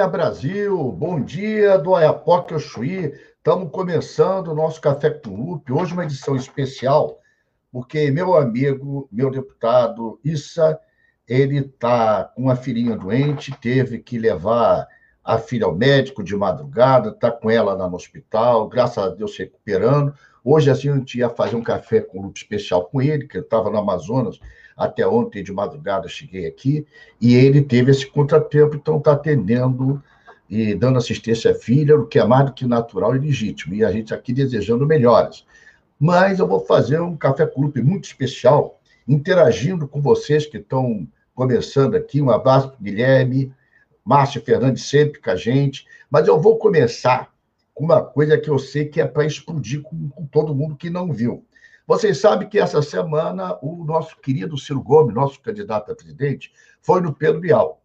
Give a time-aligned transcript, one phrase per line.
[0.00, 0.92] Dia, Brasil!
[0.92, 3.12] Bom dia do Ayapoca Chuí.
[3.36, 5.74] Estamos começando o nosso Café com Lupe.
[5.74, 7.20] Hoje uma edição especial,
[7.70, 10.80] porque meu amigo, meu deputado Issa,
[11.28, 14.88] ele está com uma filhinha doente, teve que levar
[15.22, 19.34] a filha ao médico de madrugada, está com ela lá no hospital, graças a Deus
[19.34, 20.14] se recuperando.
[20.42, 23.42] Hoje, assim, a gente ia fazer um café com lupe especial com ele, que eu
[23.42, 24.40] estava no Amazonas,
[24.80, 26.86] até ontem de madrugada cheguei aqui,
[27.20, 30.02] e ele teve esse contratempo, então está atendendo
[30.48, 33.84] e dando assistência à filha, o que é mais do que natural e legítimo, e
[33.84, 35.44] a gente aqui desejando melhoras.
[35.98, 41.06] Mas eu vou fazer um café com lupe muito especial, interagindo com vocês que estão
[41.34, 42.22] começando aqui.
[42.22, 43.52] Um abraço para Guilherme,
[44.02, 47.30] Márcio Fernandes sempre com a gente, mas eu vou começar
[47.74, 50.88] com uma coisa que eu sei que é para explodir com, com, todo mundo que
[50.88, 51.44] não viu.
[51.90, 57.00] Vocês sabem que essa semana o nosso querido Ciro Gomes, nosso candidato a presidente, foi
[57.00, 57.82] no Pedro Bial.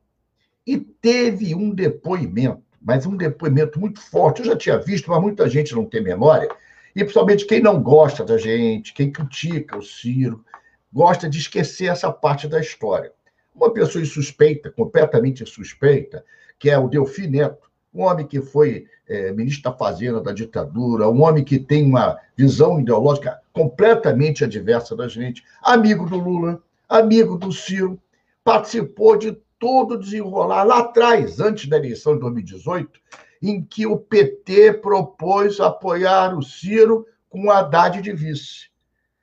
[0.64, 4.42] E teve um depoimento, mas um depoimento muito forte.
[4.42, 6.48] Eu já tinha visto, mas muita gente não tem memória.
[6.96, 10.46] E principalmente quem não gosta da gente, quem critica o Ciro,
[10.94, 13.12] gosta de esquecer essa parte da história.
[13.56, 16.24] Uma pessoa insuspeita, completamente suspeita,
[16.60, 21.10] que é o Delfim Neto, um homem que foi é, ministro da Fazenda da ditadura,
[21.10, 27.38] um homem que tem uma visão ideológica completamente adversa da gente, amigo do Lula, amigo
[27.38, 27.98] do Ciro,
[28.44, 33.00] participou de todo desenrolar lá atrás, antes da eleição de 2018,
[33.42, 38.70] em que o PT propôs apoiar o Ciro com o Haddad de vice.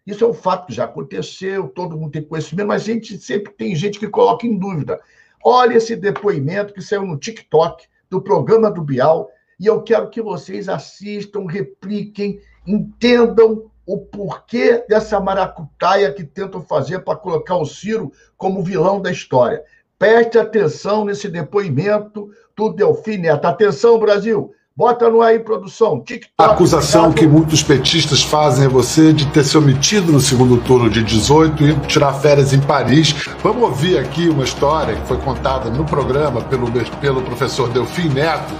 [0.07, 3.53] Isso é um fato que já aconteceu, todo mundo tem conhecimento, mas a gente sempre
[3.53, 4.99] tem gente que coloca em dúvida.
[5.45, 10.21] Olha esse depoimento que saiu no TikTok do programa do Bial, e eu quero que
[10.21, 18.13] vocês assistam, repliquem, entendam o porquê dessa maracutaia que tentam fazer para colocar o Ciro
[18.37, 19.65] como vilão da história.
[19.99, 23.47] Preste atenção nesse depoimento do Delfim Neto.
[23.47, 24.53] Atenção, Brasil!
[24.75, 26.01] Bota no aí, produção.
[26.01, 30.57] TikTok, a acusação que muitos petistas fazem é você de ter se omitido no segundo
[30.63, 33.15] turno de 18 e tirar férias em Paris.
[33.43, 36.71] Vamos ouvir aqui uma história que foi contada no programa pelo,
[37.03, 38.55] pelo professor Delfim Neto.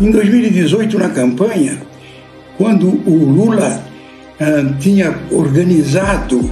[0.00, 1.82] Em 2018, na campanha,
[2.56, 3.84] quando o Lula
[4.40, 6.50] ah, tinha organizado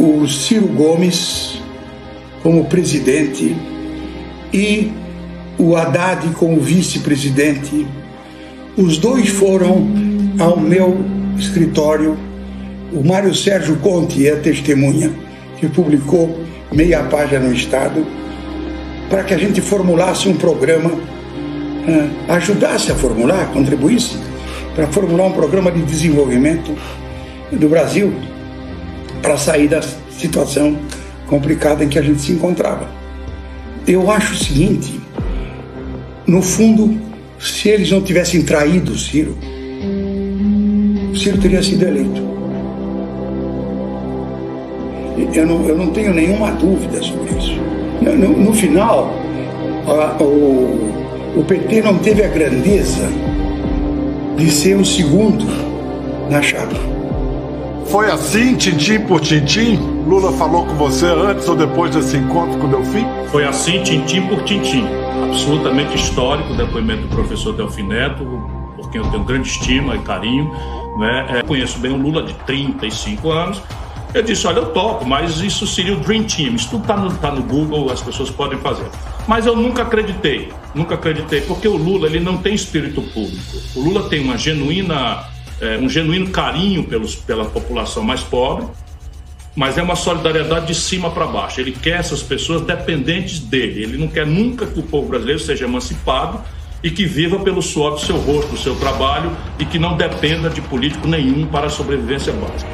[0.00, 1.60] o Ciro Gomes
[2.42, 3.54] como presidente
[4.54, 4.90] e
[5.58, 7.86] o Haddad como vice-presidente.
[8.76, 9.86] Os dois foram
[10.38, 11.04] ao meu
[11.38, 12.16] escritório.
[12.92, 15.10] O Mário Sérgio Conte é testemunha,
[15.58, 16.38] que publicou
[16.72, 18.06] meia página no Estado,
[19.08, 20.92] para que a gente formulasse um programa,
[22.28, 24.16] ah, ajudasse a formular, contribuísse
[24.74, 26.76] para formular um programa de desenvolvimento
[27.52, 28.12] do Brasil
[29.22, 30.76] para sair da situação
[31.26, 32.88] complicada em que a gente se encontrava.
[33.86, 35.00] Eu acho o seguinte,
[36.26, 36.98] no fundo,
[37.38, 39.36] se eles não tivessem traído Ciro,
[41.14, 42.22] Ciro teria sido eleito.
[45.32, 47.60] Eu não, eu não tenho nenhuma dúvida sobre isso.
[48.02, 49.14] No, no, no final,
[49.86, 50.94] a, o,
[51.36, 53.08] o PT não teve a grandeza
[54.36, 55.44] de ser o segundo
[56.30, 56.93] na chapa.
[57.94, 59.76] Foi assim, tintim por tintim?
[60.04, 63.06] Lula falou com você antes ou depois desse encontro com o Delfim?
[63.28, 64.84] Foi assim, tintim por tintim
[65.22, 68.24] absolutamente histórico o depoimento do professor Delfim Neto,
[68.74, 70.50] por quem eu tenho grande estima e carinho.
[70.98, 71.38] Né?
[71.38, 73.62] É, conheço bem o Lula de 35 anos.
[74.12, 76.56] Eu disse, olha, eu topo, mas isso seria o Dream Team.
[76.56, 78.86] Isso tudo está no, tá no Google, as pessoas podem fazer.
[79.28, 83.56] Mas eu nunca acreditei, nunca acreditei, porque o Lula ele não tem espírito público.
[83.76, 85.32] O Lula tem uma genuína,
[85.64, 88.66] é, um genuíno carinho pelos, pela população mais pobre,
[89.56, 91.60] mas é uma solidariedade de cima para baixo.
[91.60, 93.84] Ele quer essas pessoas dependentes dele.
[93.84, 96.42] Ele não quer nunca que o povo brasileiro seja emancipado
[96.82, 100.50] e que viva pelo suor do seu rosto, do seu trabalho e que não dependa
[100.50, 102.70] de político nenhum para a sobrevivência básica.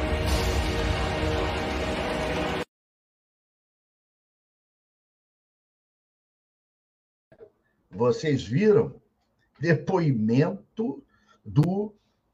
[7.89, 8.95] Vocês viram
[9.59, 11.03] depoimento
[11.45, 11.93] do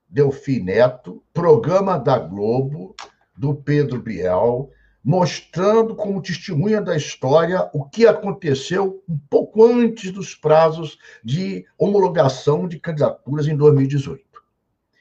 [0.09, 2.95] Delfim Neto, programa da Globo,
[3.35, 4.71] do Pedro Biel,
[5.03, 12.67] mostrando como testemunha da história o que aconteceu um pouco antes dos prazos de homologação
[12.67, 14.23] de candidaturas em 2018.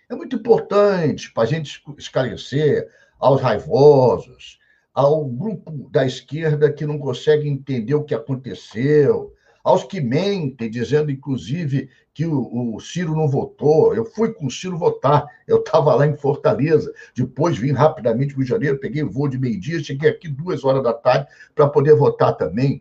[0.09, 2.89] É muito importante para a gente esclarecer
[3.19, 4.59] aos raivosos,
[4.95, 9.35] ao grupo da esquerda que não consegue entender o que aconteceu,
[9.67, 13.93] aos que mentem, dizendo, inclusive, que o, o, Ciro não votou.
[13.97, 16.95] Eu fui com o Ciro votar, eu estava lá em Fortaleza.
[17.17, 20.65] Depois vim rapidamente para o Rio de Janeiro, peguei voo de meio-dia, cheguei aqui duas
[20.65, 22.81] horas da tarde para poder votar também.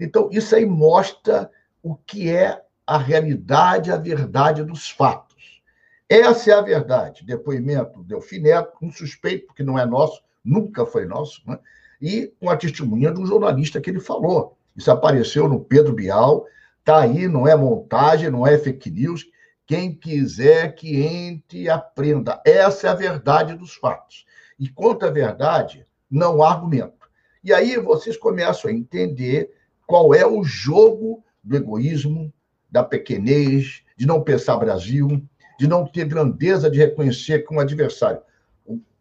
[0.00, 1.48] Então, isso aí mostra
[1.80, 5.62] o que é a realidade, a verdade dos fatos.
[6.08, 7.24] Essa é a verdade.
[7.24, 11.60] Depoimento do Delfineto, um suspeito, que não é nosso, nunca foi nosso, né?
[12.02, 14.58] e com a testemunha de um jornalista que ele falou.
[14.76, 16.46] Isso apareceu no Pedro Bial,
[16.80, 19.26] está aí, não é montagem, não é fake news.
[19.66, 22.40] Quem quiser que entre e aprenda.
[22.44, 24.26] Essa é a verdade dos fatos.
[24.58, 27.08] E quanto à verdade, não há argumento.
[27.42, 29.50] E aí vocês começam a entender
[29.86, 32.32] qual é o jogo do egoísmo,
[32.70, 35.22] da pequenez, de não pensar Brasil,
[35.58, 38.20] de não ter grandeza de reconhecer que um adversário,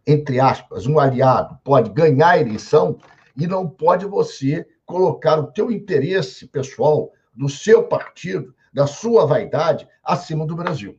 [0.05, 2.97] entre aspas, um aliado, pode ganhar a eleição
[3.35, 9.87] e não pode você colocar o teu interesse pessoal, do seu partido, da sua vaidade,
[10.03, 10.97] acima do Brasil.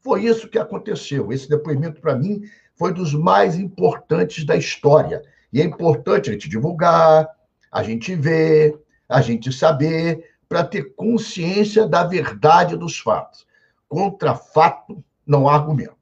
[0.00, 1.32] Foi isso que aconteceu.
[1.32, 2.42] Esse depoimento, para mim,
[2.76, 5.22] foi dos mais importantes da história.
[5.52, 7.28] E é importante a gente divulgar,
[7.70, 8.78] a gente ver,
[9.08, 13.46] a gente saber, para ter consciência da verdade dos fatos.
[13.88, 15.94] Contra fato, não há argumento.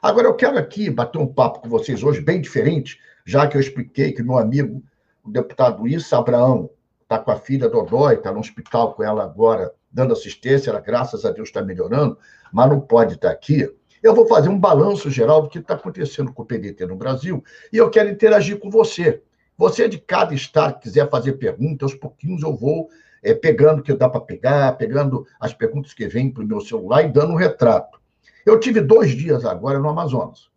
[0.00, 3.60] Agora, eu quero aqui bater um papo com vocês hoje, bem diferente, já que eu
[3.60, 4.82] expliquei que meu amigo,
[5.24, 6.70] o deputado Issa Abraão,
[7.08, 11.24] está com a filha Dodói, está no hospital com ela agora, dando assistência, ela, graças
[11.24, 12.18] a Deus, está melhorando,
[12.52, 13.66] mas não pode estar aqui.
[14.02, 17.42] Eu vou fazer um balanço geral do que está acontecendo com o PDT no Brasil
[17.72, 19.22] e eu quero interagir com você.
[19.56, 22.90] Você de cada estado quiser fazer perguntas, aos pouquinhos eu vou
[23.22, 26.60] é, pegando o que dá para pegar, pegando as perguntas que vêm para o meu
[26.60, 27.98] celular e dando um retrato.
[28.44, 30.50] Eu tive dois dias agora no Amazonas.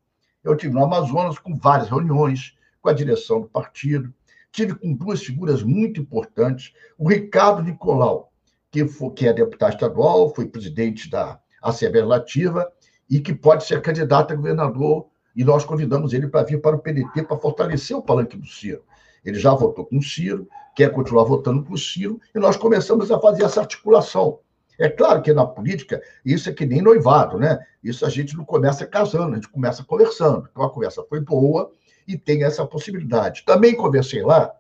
[0.44, 4.14] Eu tive no Amazonas com várias reuniões com a direção do partido,
[4.52, 8.32] tive com duas figuras muito importantes, o Ricardo Nicolau,
[8.70, 12.72] que, foi, que é deputado estadual, foi presidente da Assembleia Legislativa
[13.10, 16.80] e que pode ser candidato a governador, e nós convidamos ele para vir para o
[16.80, 18.84] PDT para fortalecer o palanque do Ciro.
[19.24, 23.12] Ele já votou com o Ciro, quer continuar votando com o Ciro, e nós começamos
[23.12, 24.40] a fazer essa articulação.
[24.80, 27.60] É claro que na política, isso é que nem noivado, né?
[27.84, 30.48] Isso a gente não começa casando, a gente começa conversando.
[30.50, 31.72] Então a conversa foi boa
[32.08, 33.44] e tem essa possibilidade.
[33.46, 34.52] Também conversei lá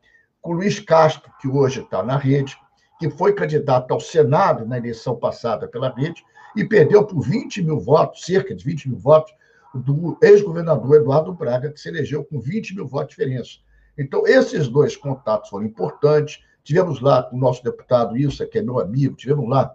[0.41, 2.57] com o Luiz Castro, que hoje está na rede,
[2.99, 6.23] que foi candidato ao Senado na eleição passada pela rede
[6.55, 9.33] e perdeu por 20 mil votos, cerca de 20 mil votos,
[9.73, 13.51] do ex-governador Eduardo Braga, que se elegeu com 20 mil votos de diferença.
[13.97, 16.43] Então, esses dois contatos foram importantes.
[16.63, 19.73] Tivemos lá com o nosso deputado Ilsa, que é meu amigo, tivemos lá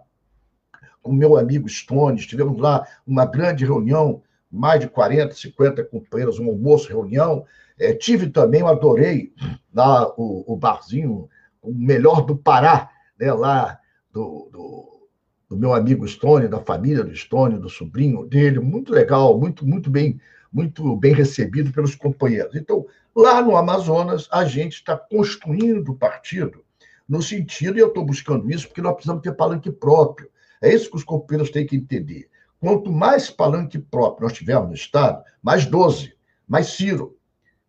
[1.01, 4.21] com o meu amigo Stones, tivemos lá uma grande reunião,
[4.51, 7.45] mais de 40, 50 companheiros, um almoço, reunião.
[7.79, 9.33] É, tive também, eu adorei
[9.73, 11.29] lá o, o barzinho,
[11.61, 12.89] o melhor do Pará,
[13.19, 13.79] né, lá
[14.11, 15.07] do, do,
[15.49, 19.89] do, meu amigo Stone, da família do Stone, do sobrinho dele, muito legal, muito, muito
[19.89, 20.19] bem,
[20.51, 22.55] muito bem recebido pelos companheiros.
[22.55, 22.85] Então,
[23.17, 26.63] Lá no Amazonas, a gente está construindo o partido
[27.09, 30.29] no sentido, e eu estou buscando isso, porque nós precisamos ter palanque próprio.
[30.61, 32.29] É isso que os companheiros têm que entender.
[32.59, 36.13] Quanto mais palanque próprio nós tivermos no Estado, mais 12,
[36.47, 37.17] mais Ciro.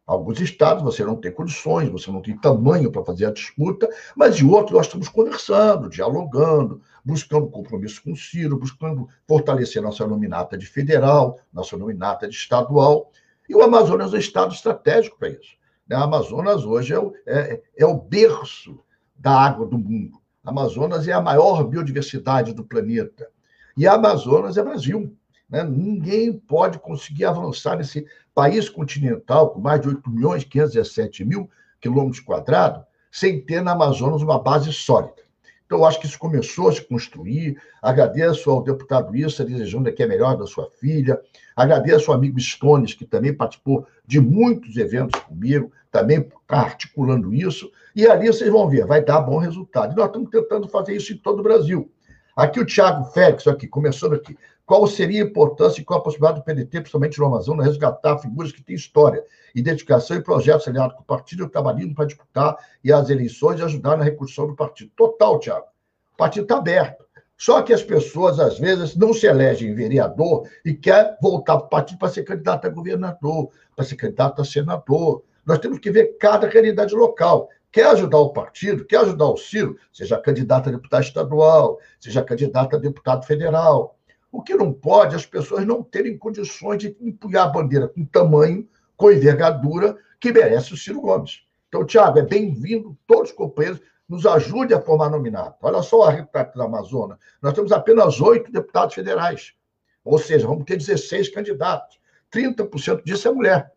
[0.07, 4.37] Alguns estados você não tem condições, você não tem tamanho para fazer a disputa, mas
[4.37, 10.57] de outros nós estamos conversando, dialogando, buscando compromisso com o Ciro, buscando fortalecer nossa nominata
[10.57, 13.13] de federal, nossa nominata de estadual.
[13.47, 15.59] E o Amazonas é um estado estratégico para isso.
[15.87, 15.99] Né?
[15.99, 18.81] O Amazonas hoje é o, é, é o berço
[19.15, 20.19] da água do mundo.
[20.43, 23.31] O Amazonas é a maior biodiversidade do planeta.
[23.79, 25.17] E Amazonas é Brasil.
[25.49, 25.63] Né?
[25.63, 28.05] Ninguém pode conseguir avançar nesse
[28.35, 31.49] país continental com mais de 8 milhões e 517 mil
[31.81, 35.23] quilômetros quadrados sem ter na Amazonas uma base sólida.
[35.65, 37.57] Então, eu acho que isso começou a se construir.
[37.81, 41.21] Agradeço ao deputado Issa, desejando que é melhor da sua filha.
[41.55, 47.71] Agradeço ao amigo Stones, que também participou de muitos eventos comigo, também articulando isso.
[47.95, 49.93] E ali vocês vão ver, vai dar bom resultado.
[49.93, 51.89] E nós estamos tentando fazer isso em todo o Brasil.
[52.39, 54.39] Aqui o Tiago Félix, aqui, começando aqui.
[54.65, 58.53] Qual seria a importância e qual a possibilidade do PDT, principalmente no Amazonas, resgatar figuras
[58.53, 59.25] que têm história,
[59.57, 63.97] identificação e projetos aliados com o partido trabalhando para disputar e as eleições e ajudar
[63.97, 64.93] na reconstrução do partido?
[64.97, 65.67] Total, Tiago.
[66.15, 67.05] O partido está aberto.
[67.37, 71.69] Só que as pessoas, às vezes, não se elegem vereador e quer voltar para o
[71.69, 75.25] partido para ser candidato a governador, para ser candidato a senador.
[75.45, 77.49] Nós temos que ver cada realidade local.
[77.71, 82.77] Quer ajudar o partido, quer ajudar o Ciro, seja candidato a deputado estadual, seja candidato
[82.77, 83.99] a deputado federal.
[84.33, 88.05] O que não pode é as pessoas não terem condições de empunhar a bandeira com
[88.05, 91.43] tamanho, com envergadura que merece o Ciro Gomes.
[91.69, 95.55] Então, Tiago, é bem-vindo, todos os companheiros, nos ajude a formar nominado.
[95.61, 97.19] Olha só a retrato da Amazônia.
[97.43, 99.53] Nós temos apenas oito deputados federais.
[100.03, 102.01] Ou seja, vamos ter 16 candidatos.
[102.33, 103.73] 30% disso é mulher.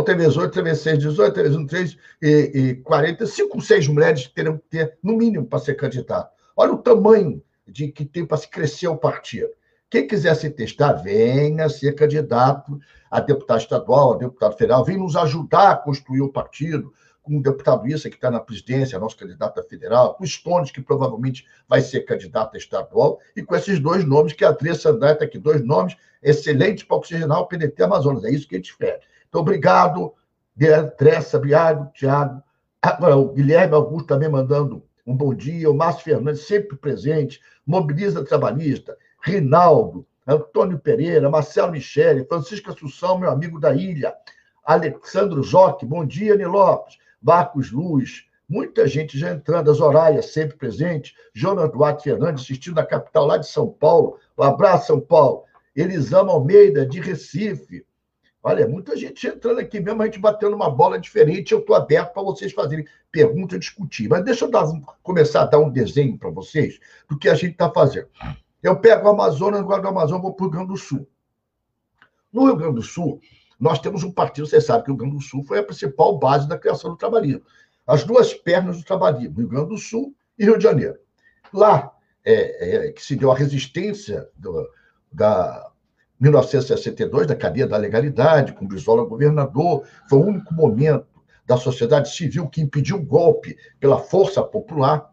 [0.00, 3.26] Então, vezes 8, tem vezes 6, 18, tem vezes 1, 3 e, e 40.
[3.26, 6.32] 5, 6 mulheres terão que ter, no mínimo, para ser candidato.
[6.56, 9.50] Olha o tamanho de que tem para se crescer o partido.
[9.90, 12.80] Quem quiser se testar, venha ser candidato
[13.10, 16.90] a deputado estadual, a deputado federal, vem nos ajudar a construir o partido,
[17.22, 20.70] com o deputado Issa, que está na presidência, nosso candidato a federal, com o Stones,
[20.70, 24.88] que provavelmente vai ser candidato a estadual, e com esses dois nomes, que a Andressa
[24.88, 28.24] Andrade está aqui, dois nomes excelentes para oxigenar o PDT Amazonas.
[28.24, 28.98] É isso que a gente espera.
[29.32, 30.12] Então, obrigado,
[30.60, 32.42] Andressa, obrigado, Tiago.
[32.82, 38.22] Agora, o Guilherme Augusto também mandando um bom dia, o Márcio Fernandes sempre presente, Mobiliza
[38.22, 44.14] Trabalhista, Rinaldo, Antônio Pereira, Marcelo Michele, Francisco Assunção, meu amigo da ilha,
[44.62, 51.16] Alexandro Joque, bom dia, Nilopes, Marcos Luz, muita gente já entrando, a Zoraia sempre presente,
[51.32, 56.32] Jonas Duarte Fernandes assistindo da capital lá de São Paulo, um abraço, São Paulo, Elisama
[56.32, 57.86] Almeida, de Recife,
[58.42, 61.52] Olha, muita gente entrando aqui mesmo, a gente batendo uma bola diferente.
[61.52, 64.08] Eu estou aberto para vocês fazerem perguntas discutir.
[64.08, 64.66] Mas deixa eu dar,
[65.02, 68.08] começar a dar um desenho para vocês do que a gente está fazendo.
[68.60, 71.06] Eu pego o Amazonas, agora do Amazonas, vou para o Rio Grande do Sul.
[72.32, 73.20] No Rio Grande do Sul,
[73.60, 76.18] nós temos um partido, você sabe que o Rio Grande do Sul foi a principal
[76.18, 77.42] base da criação do trabalhismo.
[77.86, 80.98] As duas pernas do trabalhismo, Rio Grande do Sul e Rio de Janeiro.
[81.52, 81.92] Lá
[82.24, 84.68] é, é, que se deu a resistência do,
[85.12, 85.71] da
[86.22, 91.06] 1962, da cadeia da legalidade, com Brizola governador, foi o único momento
[91.44, 95.10] da sociedade civil que impediu o golpe pela força popular.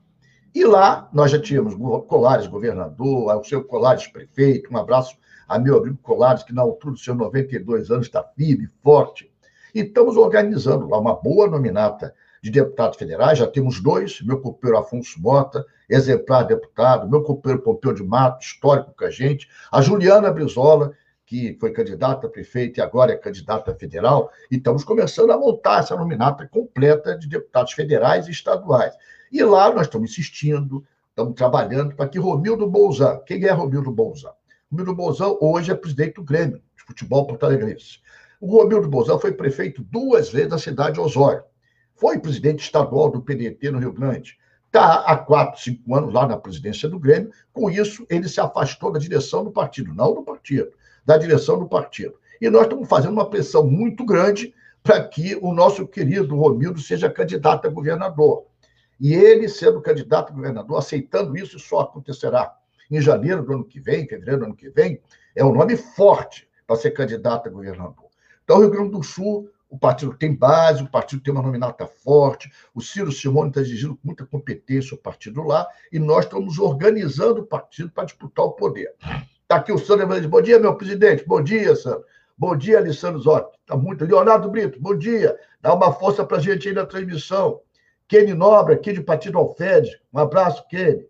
[0.54, 1.74] E lá nós já tínhamos
[2.08, 6.94] Colares governador, o seu Colares prefeito, um abraço a meu amigo Colares, que na altura
[6.94, 9.32] dos seus 92 anos está firme, forte.
[9.74, 14.80] E estamos organizando lá uma boa nominata de deputados federais, já temos dois, meu companheiro
[14.80, 20.32] Afonso Mota, exemplar deputado, meu companheiro Pompeu de Mato, histórico com a gente, a Juliana
[20.32, 20.94] Brizola,
[21.30, 25.82] que foi candidata a prefeito e agora é candidata federal, e estamos começando a montar
[25.82, 28.96] essa nominata completa de deputados federais e estaduais.
[29.32, 34.32] E lá nós estamos insistindo, estamos trabalhando para que Romildo Bolzan, quem é Romildo Bolzan?
[34.72, 38.00] Romildo Bolzan hoje é presidente do Grêmio de futebol porto-alegrense.
[38.42, 41.44] O Romildo Bolzan foi prefeito duas vezes da cidade de Osório.
[41.94, 44.36] Foi presidente estadual do PDT no Rio Grande.
[44.66, 47.32] Está há quatro, cinco anos lá na presidência do Grêmio.
[47.54, 50.72] Com isso, ele se afastou da direção do partido, não do partido,
[51.10, 52.14] da direção do partido.
[52.40, 57.10] E nós estamos fazendo uma pressão muito grande para que o nosso querido Romildo seja
[57.10, 58.46] candidato a governador.
[59.00, 62.56] E ele, sendo candidato a governador, aceitando isso, só acontecerá
[62.92, 65.02] em janeiro do ano que vem, fevereiro do ano que vem,
[65.36, 68.06] é um nome forte para ser candidato a governador.
[68.44, 71.88] Então, o Rio Grande do Sul, o partido tem base, o partido tem uma nominata
[71.88, 76.60] forte, o Ciro Simone está exigindo com muita competência o partido lá, e nós estamos
[76.60, 78.94] organizando o partido para disputar o poder.
[79.50, 80.30] Está aqui o Sandro.
[80.30, 81.26] Bom dia, meu presidente.
[81.26, 82.06] Bom dia, Sandro.
[82.38, 83.58] Bom dia, Alessandro Zotti.
[83.62, 84.06] Está muito.
[84.06, 85.36] Leonardo Brito, bom dia.
[85.60, 87.60] Dá uma força para a gente aí na transmissão.
[88.08, 90.00] Kenny Nobre, aqui de Partido Alfede.
[90.14, 91.04] Um abraço, Kenny.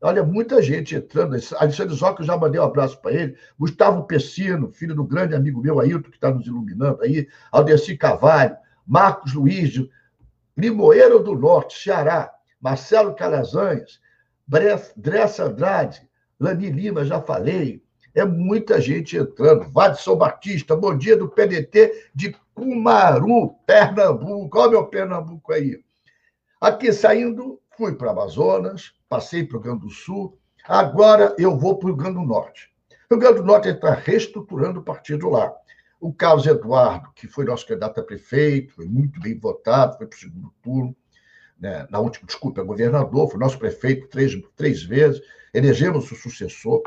[0.00, 1.36] Olha, muita gente entrando.
[1.60, 3.36] Alexandre Zoca, eu já mandei um abraço para ele.
[3.56, 7.28] Gustavo Pessino, filho do grande amigo meu, Ailton, que está nos iluminando aí.
[7.52, 9.80] Aldeci Cavalho, Marcos Luiz,
[10.56, 12.32] Limoeiro do Norte, Ceará.
[12.60, 14.00] Marcelo Calazanhas,
[14.96, 16.05] Dressa Andrade,
[16.38, 17.82] Lani Lima, já falei.
[18.14, 19.70] É muita gente entrando.
[19.70, 24.58] Vadson Batista, bom dia do PDT de Cumaru, Pernambuco.
[24.58, 25.80] Olha meu Pernambuco aí.
[26.60, 31.78] Aqui saindo, fui para Amazonas, passei para o Rio Grande do Sul, agora eu vou
[31.78, 32.70] para o Rio Grande do Norte.
[33.10, 35.54] O Rio Grande do Norte está reestruturando o partido lá.
[36.00, 40.16] O Carlos Eduardo, que foi nosso candidato a prefeito, foi muito bem votado, foi para
[40.16, 40.96] o segundo turno,
[41.58, 41.86] né?
[41.90, 45.22] na última, desculpa, governador, foi nosso prefeito três, três vezes,
[45.52, 46.82] elegemos o sucessor,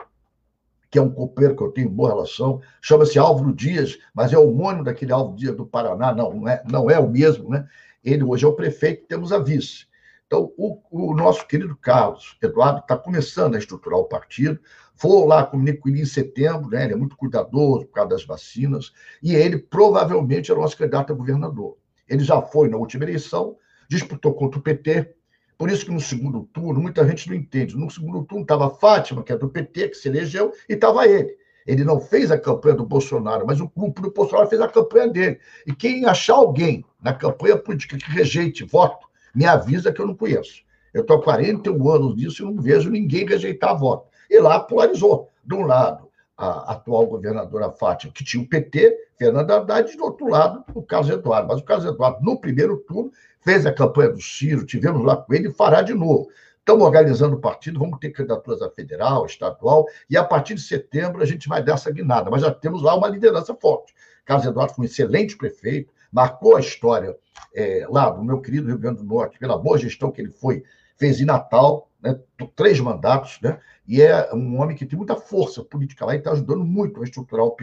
[0.91, 4.49] que é um copeiro que eu tenho boa relação, chama-se Álvaro Dias, mas é o
[4.49, 7.67] homônimo daquele Álvaro Dias do Paraná, não, não é, não é o mesmo, né?
[8.03, 9.87] Ele hoje é o prefeito, temos a vice.
[10.25, 14.59] Então, o, o nosso querido Carlos Eduardo está começando a estruturar o partido.
[14.95, 16.83] Vou lá com ele em setembro, né?
[16.83, 18.91] ele é muito cuidadoso por causa das vacinas,
[19.23, 21.77] e ele provavelmente é o nosso candidato a governador.
[22.07, 23.57] Ele já foi na última eleição,
[23.89, 25.13] disputou contra o PT,
[25.57, 27.75] por isso que no segundo turno, muita gente não entende.
[27.75, 31.35] No segundo turno estava Fátima, que é do PT, que se elegeu, e estava ele.
[31.67, 35.09] Ele não fez a campanha do Bolsonaro, mas o grupo do Bolsonaro fez a campanha
[35.09, 35.39] dele.
[35.67, 40.15] E quem achar alguém na campanha política que rejeite voto, me avisa que eu não
[40.15, 40.63] conheço.
[40.93, 44.07] Eu estou há 41 anos nisso e não vejo ninguém rejeitar voto.
[44.29, 45.29] E lá polarizou.
[45.43, 46.08] De um lado,
[46.39, 50.81] a atual governadora Fátima, que tinha o PT, Fernando Haddad, e do outro lado, o
[50.81, 51.49] Carlos Eduardo.
[51.49, 55.33] Mas o Carlos Eduardo, no primeiro turno, fez a campanha do Ciro, tivemos lá com
[55.33, 56.29] ele e fará de novo.
[56.59, 61.21] Estamos organizando o partido, vamos ter candidaturas a federal, estadual, e a partir de setembro
[61.21, 62.29] a gente vai dar essa guinada.
[62.29, 63.93] Mas já temos lá uma liderança forte.
[64.23, 67.17] Carlos Eduardo foi um excelente prefeito, marcou a história
[67.53, 70.63] é, lá do meu querido Rio Grande do Norte, pela boa gestão que ele foi,
[70.95, 72.19] fez em Natal, né,
[72.55, 76.31] três mandatos, né, e é um homem que tem muita força política lá e está
[76.31, 77.55] ajudando muito a estruturar o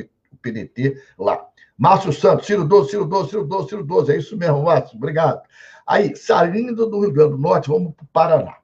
[0.42, 1.46] PDT lá.
[1.78, 5.42] Márcio Santos, Ciro 12, Ciro 12, Ciro 12, Ciro 12, é isso mesmo, Márcio, obrigado.
[5.86, 8.56] Aí, saindo do Rio Grande do Norte, vamos para o Paraná.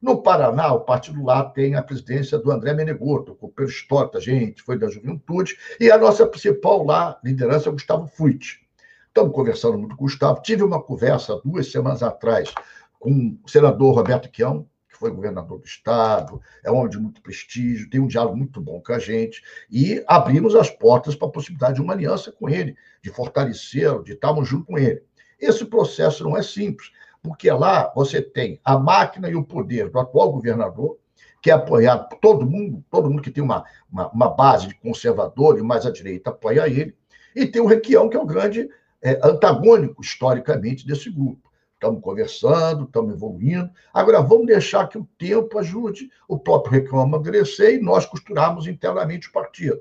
[0.00, 4.62] No Paraná, o partido lá tem a presidência do André Menegotto, companheiro histórico da gente,
[4.62, 8.60] foi da juventude, e a nossa principal lá, liderança, é o Gustavo Fuit.
[9.08, 10.42] Estamos conversando muito com o Gustavo.
[10.42, 12.52] Tive uma conversa duas semanas atrás
[13.00, 17.88] com o senador Roberto Quião, foi governador do estado, é um homem de muito prestígio,
[17.90, 21.74] tem um diálogo muito bom com a gente, e abrimos as portas para a possibilidade
[21.74, 25.02] de uma aliança com ele, de fortalecê-lo, de estarmos junto com ele.
[25.38, 26.90] Esse processo não é simples,
[27.22, 30.98] porque lá você tem a máquina e o poder do atual governador,
[31.42, 34.74] que é apoiado por todo mundo, todo mundo que tem uma, uma, uma base de
[34.74, 36.96] conservador e mais à direita apoia ele,
[37.34, 38.68] e tem o Requião, que é o grande
[39.02, 41.45] é, antagônico historicamente desse grupo.
[41.76, 43.70] Estamos conversando, estamos evoluindo.
[43.92, 48.66] Agora, vamos deixar que o tempo ajude o próprio Requião a amadurecer e nós costurarmos
[48.66, 49.80] internamente o partido.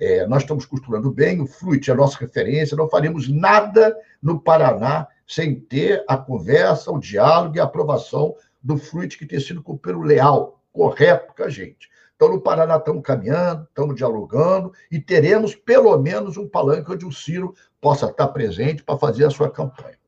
[0.00, 4.40] É, nós estamos costurando bem, o Fruit é a nossa referência, não faremos nada no
[4.40, 9.62] Paraná sem ter a conversa, o diálogo e a aprovação do Fruit que tem sido
[9.62, 11.90] cumprido leal, correto com a gente.
[12.16, 17.12] Então, no Paraná, estamos caminhando, estamos dialogando e teremos pelo menos um palanque onde o
[17.12, 19.98] Ciro possa estar presente para fazer a sua campanha.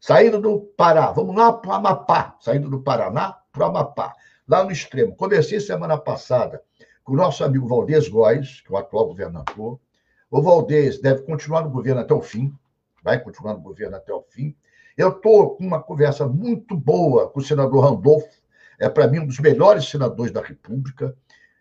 [0.00, 4.14] Saindo do Pará, vamos lá para o Amapá, saindo do Paraná para o Amapá,
[4.46, 5.16] lá no extremo.
[5.16, 6.62] Comecei semana passada
[7.02, 9.80] com o nosso amigo Valdez Góes, que é o atual governador.
[10.30, 12.52] O Valdez deve continuar no governo até o fim,
[13.02, 14.54] vai continuar no governo até o fim.
[14.96, 18.28] Eu estou com uma conversa muito boa com o senador Randolfo,
[18.78, 21.16] é para mim um dos melhores senadores da República,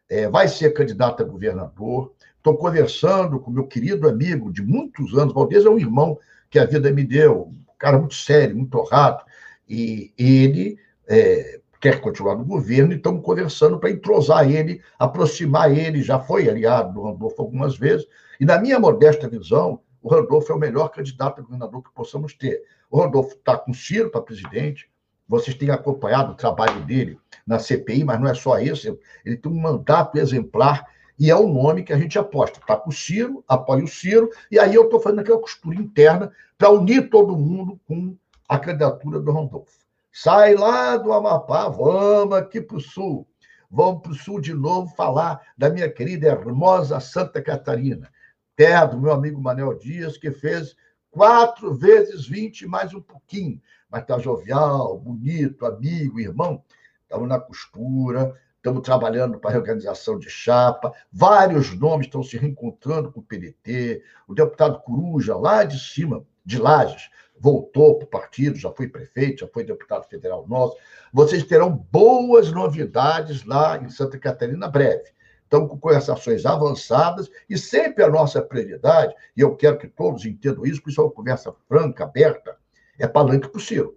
[0.10, 2.14] é, vai ser candidato a governador.
[2.38, 6.20] Estou conversando com meu querido amigo de muitos anos, Valdez é um irmão
[6.50, 7.52] que a vida me deu,
[7.86, 9.24] cara muito sério, muito honrado,
[9.70, 10.76] e ele
[11.08, 16.50] é, quer continuar no governo e estamos conversando para entrosar ele, aproximar ele, já foi
[16.50, 18.08] aliado do Randolfo algumas vezes,
[18.40, 22.34] e na minha modesta visão, o Randolfo é o melhor candidato a governador que possamos
[22.34, 22.62] ter.
[22.90, 24.90] O Rodolfo está com Ciro para presidente,
[25.28, 29.52] vocês têm acompanhado o trabalho dele na CPI, mas não é só isso, ele tem
[29.52, 32.60] um mandato exemplar e é o nome que a gente aposta.
[32.60, 36.32] Está com o Ciro, apoia o Ciro, e aí eu estou fazendo aquela costura interna
[36.58, 38.16] para unir todo mundo com
[38.48, 39.80] a candidatura do Randolfo.
[40.12, 43.28] Sai lá do Amapá, vamos aqui para o Sul.
[43.70, 48.10] Vamos para o Sul de novo falar da minha querida hermosa Santa Catarina,
[48.56, 50.76] terra do meu amigo Manel Dias, que fez
[51.12, 53.62] quatro vezes vinte mais um pouquinho.
[53.90, 56.64] Mas está jovial, bonito, amigo, irmão.
[57.04, 58.34] Estamos na costura,
[58.66, 60.92] estamos trabalhando para a reorganização de chapa.
[61.14, 64.02] Vários nomes estão se reencontrando com o PDT.
[64.28, 69.42] O deputado Coruja, lá de cima, de Lages, voltou para o partido, já foi prefeito,
[69.42, 70.76] já foi deputado federal nosso.
[71.14, 75.14] Vocês terão boas novidades lá em Santa Catarina breve.
[75.44, 80.66] Estamos com conversações avançadas e sempre a nossa prioridade, e eu quero que todos entendam
[80.66, 82.58] isso, porque isso é uma conversa franca, aberta,
[82.98, 83.96] é palanque para o Ciro.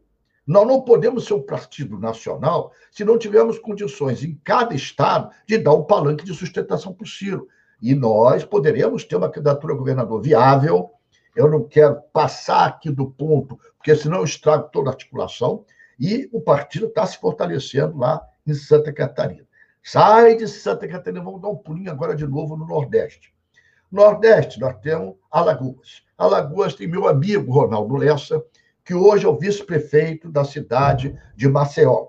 [0.48, 5.58] Nós não podemos ser um partido nacional se não tivermos condições em cada estado de
[5.58, 7.46] dar um palanque de sustentação para o Ciro.
[7.82, 10.90] E nós poderemos ter uma candidatura a governador viável.
[11.36, 15.66] Eu não quero passar aqui do ponto, porque senão eu estrago toda a articulação.
[16.00, 19.46] E o partido está se fortalecendo lá em Santa Catarina.
[19.82, 23.34] Sai de Santa Catarina, vamos dar um pulinho agora de novo no Nordeste.
[23.92, 26.02] Nordeste, nós temos Alagoas.
[26.16, 28.42] Alagoas tem meu amigo Ronaldo Lessa,
[28.88, 32.06] que hoje é o vice-prefeito da cidade de Maceió.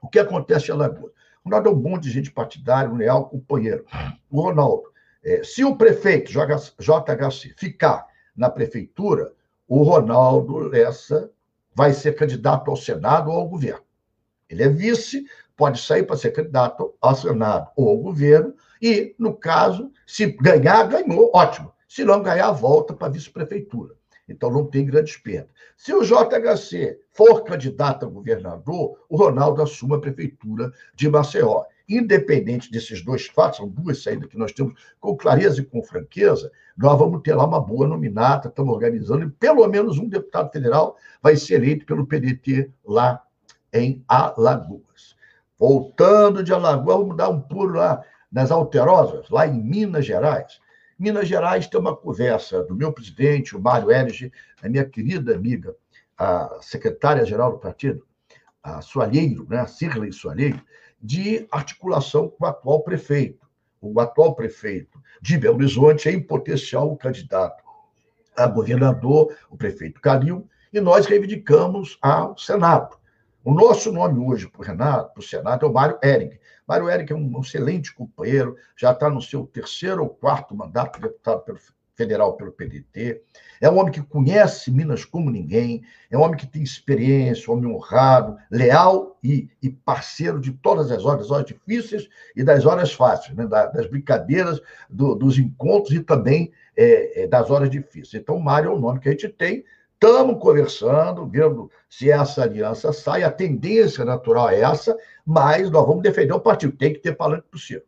[0.00, 1.12] O que acontece em Alagoas?
[1.44, 3.84] Ronaldo é um bom de gente partidário, um leal companheiro.
[4.30, 4.84] O Ronaldo,
[5.22, 9.34] é, se o prefeito JHC ficar na prefeitura,
[9.68, 11.30] o Ronaldo Lessa
[11.74, 13.84] vai ser candidato ao Senado ou ao governo.
[14.48, 19.34] Ele é vice, pode sair para ser candidato ao Senado ou ao governo, e, no
[19.34, 21.70] caso, se ganhar, ganhou, ótimo.
[21.86, 23.99] Se não ganhar, volta para a vice-prefeitura.
[24.30, 25.48] Então, não tem grande perda.
[25.76, 31.64] Se o JHC for candidato a governador, o Ronaldo assume a prefeitura de Maceió.
[31.88, 36.52] Independente desses dois fatos, são duas saídas que nós temos com clareza e com franqueza,
[36.76, 40.96] nós vamos ter lá uma boa nominata, estamos organizando, e pelo menos um deputado federal
[41.20, 43.22] vai ser eleito pelo PDT lá
[43.72, 45.16] em Alagoas.
[45.58, 50.60] Voltando de Alagoas, vamos dar um pulo lá nas Alterosas, lá em Minas Gerais.
[51.00, 54.30] Minas Gerais tem uma conversa do meu presidente, o Mário Erge,
[54.62, 55.74] a minha querida amiga,
[56.14, 58.04] a secretária-geral do partido,
[58.62, 60.60] a Soalheiro, né, a Cirlei Soalheiro,
[61.00, 63.48] de articulação com o atual prefeito.
[63.80, 67.64] O atual prefeito de Belo Horizonte é em potencial candidato
[68.36, 72.98] a governador, o prefeito Calil, e nós reivindicamos ao Senado
[73.42, 76.38] O nosso nome hoje para o para o Senado, é o Mário Eric.
[76.70, 81.40] Mário Eric é um excelente companheiro, já está no seu terceiro ou quarto mandato deputado
[81.40, 81.58] pelo
[81.96, 83.20] federal pelo PDT.
[83.60, 87.56] É um homem que conhece Minas como ninguém, é um homem que tem experiência, um
[87.56, 92.92] homem honrado, leal e, e parceiro de todas as horas, horas difíceis e das horas
[92.92, 93.48] fáceis, né?
[93.48, 98.22] das brincadeiras, do, dos encontros e também é, é, das horas difíceis.
[98.22, 99.64] Então, Mário é o nome que a gente tem.
[100.02, 103.22] Estamos conversando, vendo se essa aliança sai.
[103.22, 106.74] A tendência natural é essa, mas nós vamos defender o partido.
[106.74, 107.84] Tem que ter palanque possível.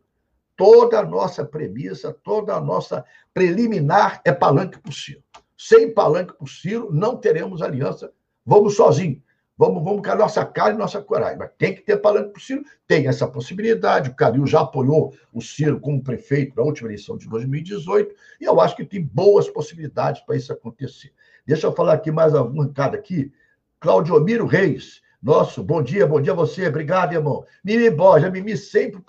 [0.55, 5.23] Toda a nossa premissa, toda a nossa preliminar é palanque Ciro.
[5.57, 8.13] Sem palanque Ciro, não teremos aliança.
[8.45, 9.23] Vamos sozinhos.
[9.65, 11.39] Vamos, vamos com a nossa cara e nossa coragem.
[11.39, 12.65] Mas tem que ter palanque por Ciro.
[12.85, 14.11] Tem essa possibilidade.
[14.11, 18.13] O Calil já apoiou o Ciro como prefeito na última eleição de 2018.
[18.41, 21.13] E eu acho que tem boas possibilidades para isso acontecer.
[21.47, 23.33] Deixa eu falar aqui mais um recado aqui.
[23.79, 25.01] Claudio Miro Reis.
[25.23, 26.67] Nosso, bom dia, bom dia a você.
[26.67, 27.45] Obrigado, irmão.
[27.63, 29.01] Mimi Borja, Mimi sempre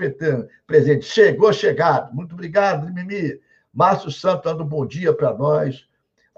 [0.67, 1.05] presente.
[1.05, 2.13] Chegou chegado.
[2.13, 3.39] Muito obrigado, Mimi.
[3.73, 5.87] Márcio Santos dando um bom dia para nós.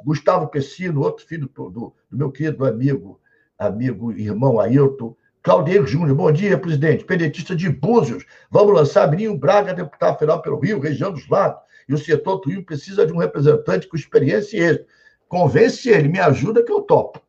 [0.06, 3.20] Gustavo Pessino, outro filho do, do, meu querido amigo,
[3.58, 5.16] amigo irmão Ailton.
[5.42, 7.06] Claudio Júnior, bom dia, presidente.
[7.06, 8.26] Pedetista de Búzios.
[8.50, 11.62] Vamos lançar Mirinho Braga, deputado federal pelo Rio, região dos lados.
[11.88, 14.88] E o setor Tuíno precisa de um representante com experiência e êxito.
[15.28, 17.22] Convence ele, me ajuda que eu topo.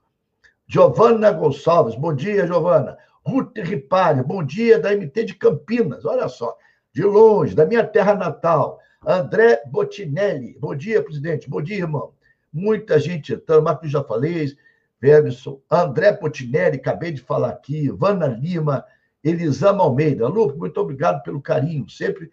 [0.67, 2.97] Giovana Gonçalves, bom dia, Giovana.
[3.25, 6.57] Ruth Ripari, bom dia, da MT de Campinas, olha só,
[6.93, 8.79] de longe, da minha terra natal.
[9.05, 12.13] André Botinelli, bom dia, presidente, bom dia, irmão.
[12.53, 14.57] Muita gente entrando, Marcos já falei,
[15.01, 18.85] Verson, André Botinelli, acabei de falar aqui, Vana Lima,
[19.23, 20.29] Elisama Almeida.
[20.29, 22.31] Lu, muito obrigado pelo carinho, sempre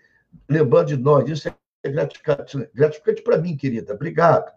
[0.50, 1.48] lembrando de nós, isso
[1.84, 4.52] é gratificante, gratificante para mim, querida, obrigado.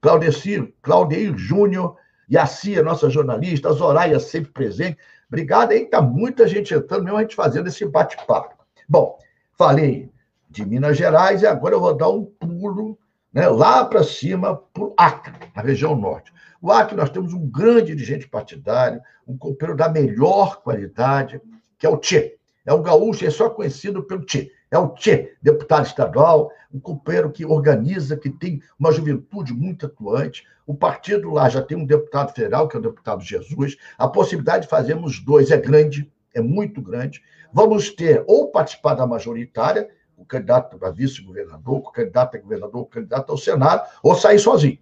[0.00, 1.96] Claudecir, Claudeir Júnior,
[2.30, 4.96] e a Cia, nossa jornalista, Zoraia sempre presente.
[5.28, 8.54] Obrigado aí, tá muita gente entrando, mesmo a gente fazendo esse bate-papo.
[8.88, 9.18] Bom,
[9.58, 10.08] falei
[10.48, 12.96] de Minas Gerais e agora eu vou dar um pulo
[13.32, 16.32] né, lá para cima, para o Acre, na região norte.
[16.60, 21.40] O Acre, nós temos um grande dirigente partidário, um companheiro da melhor qualidade,
[21.78, 22.36] que é o Tchê.
[22.66, 24.52] É um gaúcho, é só conhecido pelo Tchê.
[24.70, 30.44] É o Tchê, deputado estadual, um companheiro que organiza, que tem uma juventude muito atuante.
[30.66, 33.76] O partido lá já tem um deputado federal, que é o deputado Jesus.
[33.98, 37.22] A possibilidade de fazermos dois é grande, é muito grande.
[37.52, 39.88] Vamos ter ou participar da majoritária,
[40.20, 44.78] o candidato a vice-governador, o candidato a governador, o candidato ao Senado, ou sair sozinho.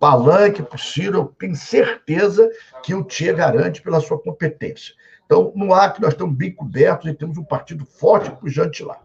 [0.00, 2.50] Palanque possível, eu tenho certeza
[2.82, 4.94] que o Tchê garante pela sua competência.
[5.24, 9.00] Então, no Acre, nós estamos bem cobertos e temos um partido forte e pujante lá.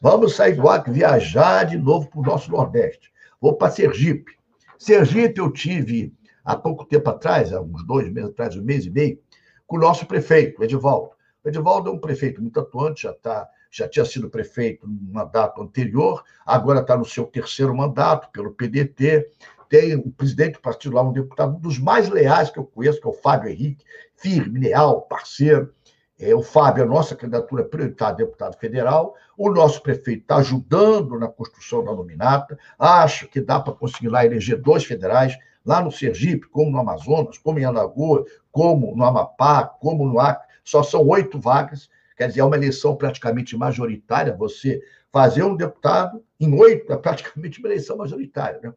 [0.00, 3.10] Vamos sair do Acre, viajar de novo para o nosso Nordeste.
[3.40, 4.32] Vou para Sergipe.
[4.78, 8.90] Sergipe eu tive há pouco tempo atrás, há uns dois meses atrás, um mês e
[8.90, 9.18] meio,
[9.66, 11.10] com o nosso prefeito, Edivaldo.
[11.42, 15.60] O Edivaldo é um prefeito muito atuante, já, tá, já tinha sido prefeito no mandato
[15.60, 19.30] anterior, agora está no seu terceiro mandato pelo PDT.
[19.68, 23.00] Tem o presidente do partido lá, um deputado um dos mais leais que eu conheço,
[23.00, 23.84] que é o Fábio Henrique,
[24.14, 25.72] firme, leal, parceiro.
[26.18, 29.14] É, o Fábio, a nossa candidatura prioritária a deputado federal.
[29.36, 32.58] O nosso prefeito está ajudando na construção da nominata.
[32.78, 37.36] Acho que dá para conseguir lá eleger dois federais, lá no Sergipe, como no Amazonas,
[37.36, 40.46] como em Alagoas, como no Amapá, como no Acre.
[40.64, 41.90] Só são oito vagas.
[42.16, 44.34] Quer dizer, é uma eleição praticamente majoritária.
[44.34, 44.80] Você
[45.12, 48.60] fazer um deputado em oito é praticamente uma eleição majoritária.
[48.62, 48.72] Né?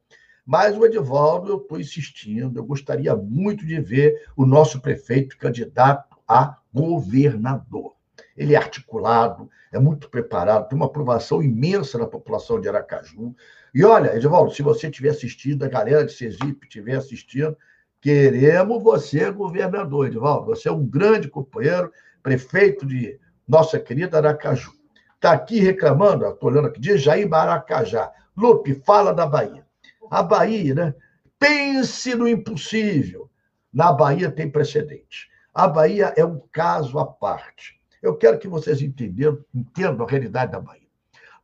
[0.46, 6.18] Mas o Edivaldo, eu estou insistindo, eu gostaria muito de ver o nosso prefeito candidato
[6.28, 7.94] a governador.
[8.36, 13.36] Ele é articulado, é muito preparado, tem uma aprovação imensa na população de Aracaju.
[13.74, 17.56] E olha, Edivaldo, se você tiver assistido, a galera de Sergipe estiver assistindo,
[18.02, 20.48] queremos você governador, Edivaldo.
[20.48, 23.20] Você é um grande companheiro, prefeito de
[23.50, 24.72] nossa querida Aracaju.
[25.16, 28.12] Está aqui reclamando, estou olhando aqui, de Jair Maracajá.
[28.38, 29.66] Lupe, fala da Bahia.
[30.10, 30.94] A Bahia, né?
[31.40, 33.30] Pense no impossível.
[33.74, 35.30] Na Bahia tem precedente.
[35.54, 37.80] A Bahia é um caso à parte.
[38.02, 40.88] Eu quero que vocês entendam, entendam a realidade da Bahia.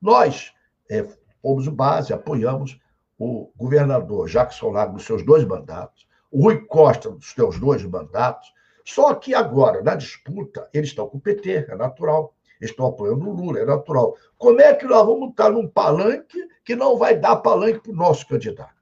[0.01, 0.53] Nós
[0.89, 1.05] é,
[1.41, 2.79] fomos base, apoiamos
[3.17, 8.53] o governador Jackson Lago nos seus dois mandatos, o Rui Costa nos seus dois mandatos,
[8.85, 12.35] só que agora, na disputa, eles estão com o PT, é natural.
[12.61, 14.15] Eles estão apoiando o Lula, é natural.
[14.37, 17.95] Como é que nós vamos estar num palanque que não vai dar palanque para o
[17.95, 18.73] nosso candidato?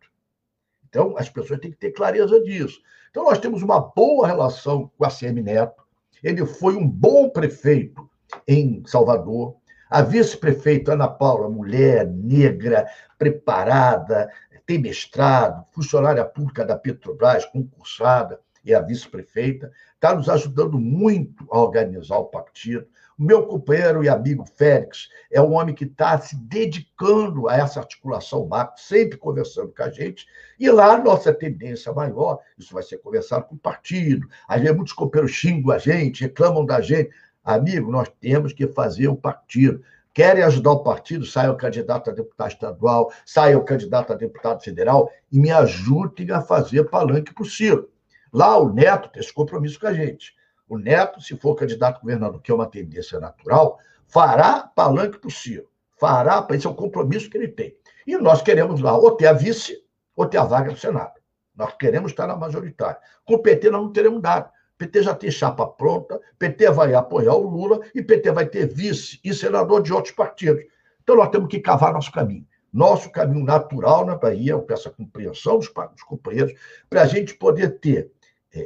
[0.89, 2.82] Então, as pessoas têm que ter clareza disso.
[3.10, 5.82] Então, nós temos uma boa relação com a CM Neto.
[6.22, 8.08] Ele foi um bom prefeito
[8.46, 9.56] em Salvador.
[9.89, 12.88] A vice-prefeita Ana Paula, mulher negra,
[13.18, 14.30] preparada,
[14.66, 19.72] tem mestrado, funcionária pública da Petrobras, concursada, e a vice-prefeita.
[20.04, 22.86] Está nos ajudando muito a organizar o partido.
[23.18, 27.80] O meu companheiro e amigo Félix é um homem que está se dedicando a essa
[27.80, 30.28] articulação macro, sempre conversando com a gente.
[30.60, 34.28] E lá, nossa tendência maior, isso vai ser conversado com o partido.
[34.46, 37.10] Às vezes, muitos companheiros xingam a gente, reclamam da gente.
[37.42, 39.82] Amigo, nós temos que fazer o partido.
[40.13, 41.26] Querem ajudar o partido?
[41.26, 46.30] Saia o candidato a deputado estadual, saia o candidato a deputado federal e me ajudem
[46.32, 47.93] a fazer palanque Ciro.
[48.34, 50.34] Lá o Neto tem esse compromisso com a gente.
[50.67, 55.67] O Neto, se for candidato a governador, que é uma tendência natural, fará palanque Ciro.
[56.00, 57.78] Fará, esse é o compromisso que ele tem.
[58.08, 59.78] E nós queremos lá ou ter a vice
[60.15, 61.13] ou ter a vaga no Senado.
[61.56, 62.98] Nós queremos estar na majoritária.
[63.24, 64.48] Com o PT nós não teremos nada.
[64.48, 68.65] O PT já tem chapa pronta, PT vai apoiar o Lula e PT vai ter
[68.65, 70.63] vice e senador de outros partidos.
[71.04, 72.48] Então nós temos que cavar nosso caminho.
[72.74, 77.36] Nosso caminho natural na Bahia, eu peço a compreensão dos, dos companheiros, para a gente
[77.36, 78.12] poder ter é,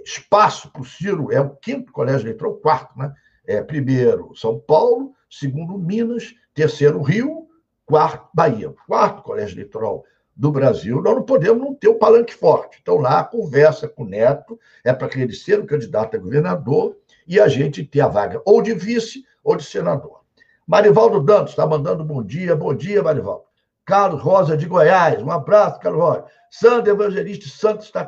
[0.03, 3.13] espaço para o Ciro, é o quinto colégio eleitoral, o quarto, né?
[3.45, 7.47] É, primeiro, São Paulo, segundo, Minas, terceiro, Rio,
[7.85, 8.73] quarto, Bahia.
[8.85, 10.03] Quarto colégio eleitoral
[10.35, 12.77] do Brasil, nós não podemos não ter o palanque forte.
[12.81, 16.95] Então, lá, conversa com o Neto, é para que ele seja o candidato a governador
[17.25, 20.21] e a gente ter a vaga ou de vice ou de senador.
[20.67, 22.55] Marivaldo Dantos está mandando bom dia.
[22.55, 23.43] Bom dia, Marivaldo.
[23.85, 26.25] Carlos Rosa de Goiás, um abraço, Carlos Rosa.
[26.51, 28.01] Sandro Evangelista Santos está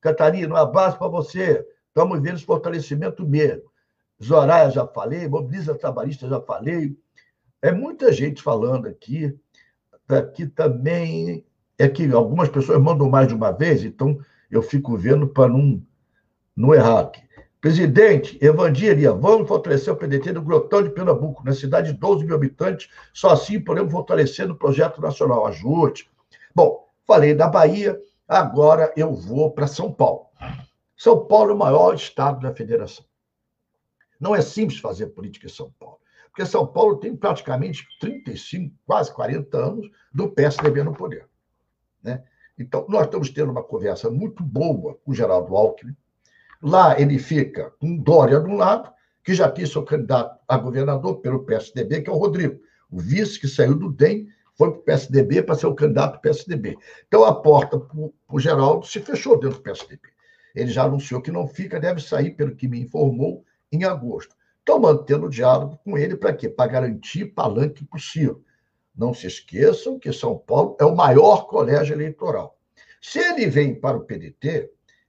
[0.00, 1.64] Catarina, um abraço para você.
[1.88, 3.64] Estamos vendo esse fortalecimento mesmo.
[4.22, 5.28] Zoraia, já falei.
[5.28, 6.96] Mobiliza Trabalhista, já falei.
[7.60, 9.36] É muita gente falando aqui.
[10.08, 11.44] Aqui também
[11.78, 14.18] é que algumas pessoas mandam mais de uma vez, então
[14.50, 15.80] eu fico vendo para não,
[16.56, 17.22] não errar aqui.
[17.60, 22.34] Presidente, Evandiria, vamos fortalecer o PDT do Grotão de Pernambuco, na cidade de 12 mil
[22.34, 25.46] habitantes, só assim podemos fortalecer no projeto nacional.
[25.46, 26.08] Ajude.
[26.54, 30.26] Bom, falei da Bahia, Agora eu vou para São Paulo.
[30.94, 33.04] São Paulo é o maior estado da federação.
[34.20, 39.10] Não é simples fazer política em São Paulo, porque São Paulo tem praticamente 35, quase
[39.14, 41.26] 40 anos do PSDB no poder.
[42.02, 42.22] Né?
[42.58, 45.96] Então, nós estamos tendo uma conversa muito boa com o Geraldo Alckmin.
[46.60, 48.92] Lá ele fica com Dória de um lado,
[49.24, 52.60] que já tem seu candidato a governador pelo PSDB, que é o Rodrigo,
[52.90, 54.26] o vice que saiu do DEM
[54.58, 56.76] foi para o PSDB para ser o candidato do PSDB.
[57.06, 60.02] Então a porta para o Geraldo se fechou dentro do PSDB.
[60.54, 64.34] Ele já anunciou que não fica, deve sair, pelo que me informou, em agosto.
[64.58, 66.48] Estou mantendo o diálogo com ele para quê?
[66.48, 68.42] Para garantir palanque possível.
[68.96, 72.58] Não se esqueçam que São Paulo é o maior colégio eleitoral.
[73.00, 74.68] Se ele vem para o PDT,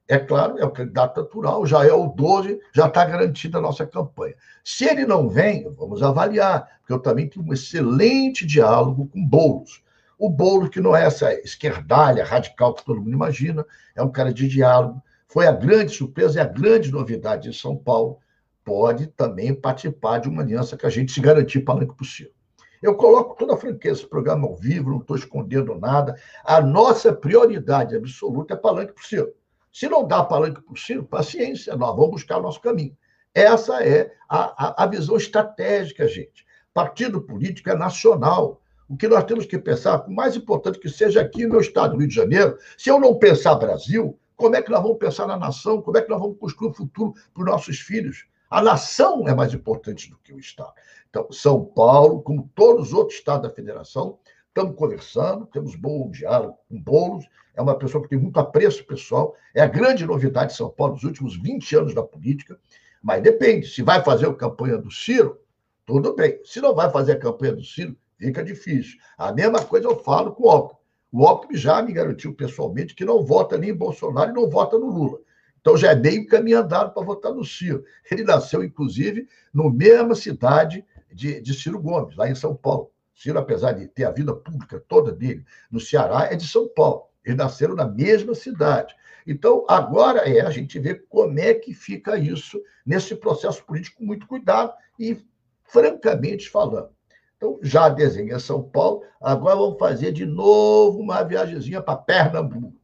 [0.09, 3.85] é claro, é o candidato natural, já é o 12, já está garantida a nossa
[3.85, 4.33] campanha.
[4.63, 9.83] Se ele não vem, vamos avaliar, porque eu também tenho um excelente diálogo com Boulos.
[10.17, 13.63] O Boulos, que não é essa esquerdalha radical que todo mundo imagina,
[13.95, 14.99] é um cara de diálogo.
[15.27, 18.17] Foi a grande surpresa e a grande novidade em São Paulo.
[18.65, 22.33] Pode também participar de uma aliança que a gente se garantir para o possível.
[22.81, 26.15] Eu coloco toda a franqueza esse programa ao vivo, não estou escondendo nada.
[26.43, 29.35] A nossa prioridade absoluta é palanque possível.
[29.71, 32.95] Se não dá palanque para o Ciro, paciência, nós vamos buscar nosso caminho.
[33.33, 36.45] Essa é a, a, a visão estratégica, gente.
[36.73, 38.61] Partido político é nacional.
[38.87, 41.97] O que nós temos que pensar, o mais importante que seja aqui no meu estado,
[41.97, 45.37] Rio de Janeiro, se eu não pensar Brasil, como é que nós vamos pensar na
[45.37, 45.81] nação?
[45.81, 48.25] Como é que nós vamos construir o futuro para os nossos filhos?
[48.49, 50.73] A nação é mais importante do que o Estado.
[51.09, 56.57] Então, São Paulo, como todos os outros estados da federação, estamos conversando, temos bom diálogo
[56.67, 57.25] com Boulos,
[57.59, 60.93] é uma pessoa que tem muito apreço pessoal, é a grande novidade de São Paulo
[60.93, 62.57] nos últimos 20 anos da política,
[63.03, 65.37] mas depende, se vai fazer a campanha do Ciro,
[65.85, 66.39] tudo bem.
[66.45, 68.97] Se não vai fazer a campanha do Ciro, fica difícil.
[69.17, 70.79] A mesma coisa eu falo com o Alckmin.
[71.11, 74.79] O Alckmin já me garantiu pessoalmente que não vota nem em Bolsonaro e não vota
[74.79, 75.19] no Lula.
[75.59, 77.83] Então já é meio caminho andado para votar no Ciro.
[78.09, 82.89] Ele nasceu, inclusive, na mesma cidade de, de Ciro Gomes, lá em São Paulo.
[83.13, 87.08] Ciro, apesar de ter a vida pública toda dele no Ceará, é de São Paulo.
[87.29, 88.95] Eles nasceram na mesma cidade.
[89.25, 94.25] Então, agora é a gente ver como é que fica isso nesse processo político muito
[94.25, 95.23] cuidado e,
[95.63, 96.89] francamente falando.
[97.37, 102.75] Então, já desenhei São Paulo, agora vamos fazer de novo uma viagemzinha para Pernambuco.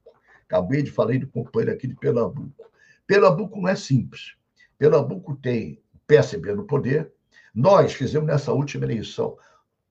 [0.47, 2.53] Acabei de falar do companheiro aqui de Pernambuco.
[3.08, 4.36] Pernambuco não é simples.
[4.77, 7.12] Pernambuco tem PSB no poder.
[7.53, 9.36] Nós fizemos nessa última eleição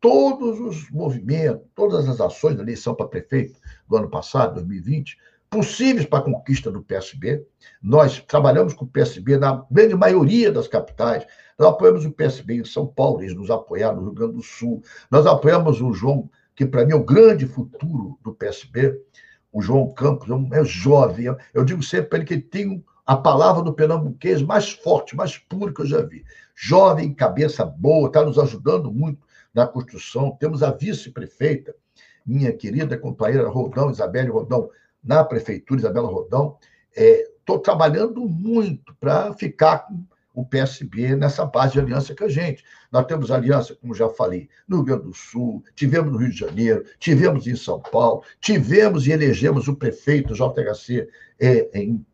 [0.04, 5.16] todos os movimentos, todas as ações da eleição para prefeito do ano passado, 2020,
[5.48, 7.42] possíveis para a conquista do PSB.
[7.82, 11.26] Nós trabalhamos com o PSB na grande maioria das capitais.
[11.58, 14.82] Nós apoiamos o PSB em São Paulo, eles nos apoiaram no Rio Grande do Sul.
[15.10, 19.00] Nós apoiamos o João, que para mim é o grande futuro do PSB.
[19.50, 21.34] O João Campos é, é jovem.
[21.54, 25.38] Eu digo sempre para ele que ele tem a palavra do pernambuquês mais forte, mais
[25.38, 26.26] puro que eu já vi.
[26.54, 29.23] Jovem, cabeça boa, está nos ajudando muito
[29.54, 30.36] na construção.
[30.38, 31.74] Temos a vice-prefeita,
[32.26, 34.68] minha querida companheira Rodão, Isabelle Rodão,
[35.02, 36.58] na prefeitura, Isabela Rodão.
[36.94, 42.28] Estou é, trabalhando muito para ficar com o PSB nessa base de aliança com a
[42.28, 42.64] gente.
[42.90, 46.38] Nós temos aliança, como já falei, no Rio Grande do Sul, tivemos no Rio de
[46.38, 52.04] Janeiro, tivemos em São Paulo, tivemos e elegemos o prefeito JHC é, em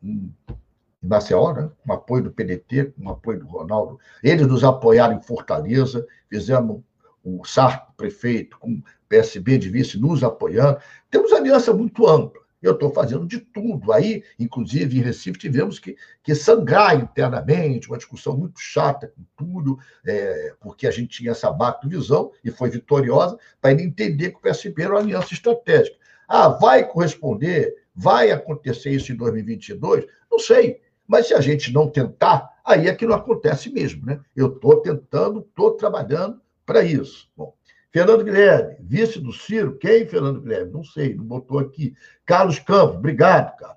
[1.02, 1.70] em Maceió, né?
[1.82, 3.98] com apoio do PDT, com apoio do Ronaldo.
[4.22, 6.82] Eles nos apoiaram em Fortaleza, fizemos
[7.24, 10.78] o Sarco, prefeito, com o PSB de vice nos apoiando.
[11.10, 12.40] Temos aliança muito ampla.
[12.62, 13.92] Eu estou fazendo de tudo.
[13.92, 19.78] Aí, inclusive, em Recife, tivemos que, que sangrar internamente, uma discussão muito chata com tudo,
[20.06, 21.50] é, porque a gente tinha essa
[21.84, 25.96] visão e foi vitoriosa, para ele entender que o PSB era uma aliança estratégica.
[26.28, 27.74] Ah, vai corresponder?
[27.94, 30.06] Vai acontecer isso em 2022?
[30.30, 30.80] Não sei.
[31.06, 34.20] Mas se a gente não tentar, aí é que não acontece mesmo, né?
[34.36, 37.28] Eu estou tentando, estou trabalhando para isso.
[37.36, 37.52] Bom,
[37.90, 40.70] Fernando Guilherme, vice do Ciro, quem, Fernando Guilherme?
[40.70, 41.92] Não sei, não botou aqui.
[42.24, 43.76] Carlos Campos, obrigado, cara.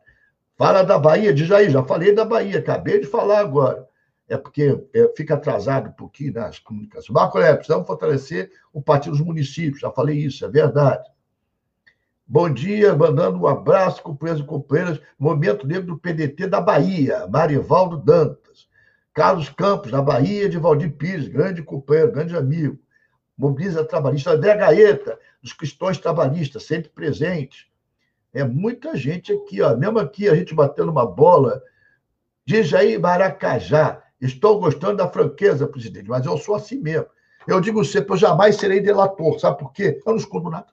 [0.56, 3.88] Fala da Bahia, diz aí, já falei da Bahia, acabei de falar agora.
[4.30, 7.10] É porque é, fica atrasado um pouquinho nas comunicações.
[7.10, 11.10] Marco Aurélio, precisamos fortalecer o Partido dos Municípios, já falei isso, é verdade.
[12.28, 15.02] Bom dia, mandando um abraço, companheiros e companheiras.
[15.18, 18.68] Momento Negro do PDT da Bahia, Marivaldo Dantas.
[19.14, 22.83] Carlos Campos, da Bahia, de Valdir Pires, grande companheiro, grande amigo.
[23.38, 27.72] Mobiliza Trabalhista, André Gaeta, dos Cristões Trabalhistas, sempre presente.
[28.34, 29.76] É muita gente aqui, ó.
[29.76, 31.62] Mesmo aqui, a gente batendo uma bola.
[32.46, 34.02] Diz aí, Maracajá.
[34.20, 37.08] Estou gostando da franqueza, presidente, mas eu sou assim mesmo.
[37.46, 39.38] Eu digo sempre, eu jamais serei delator.
[39.40, 40.02] Sabe por quê?
[40.06, 40.68] Eu não escondo nada.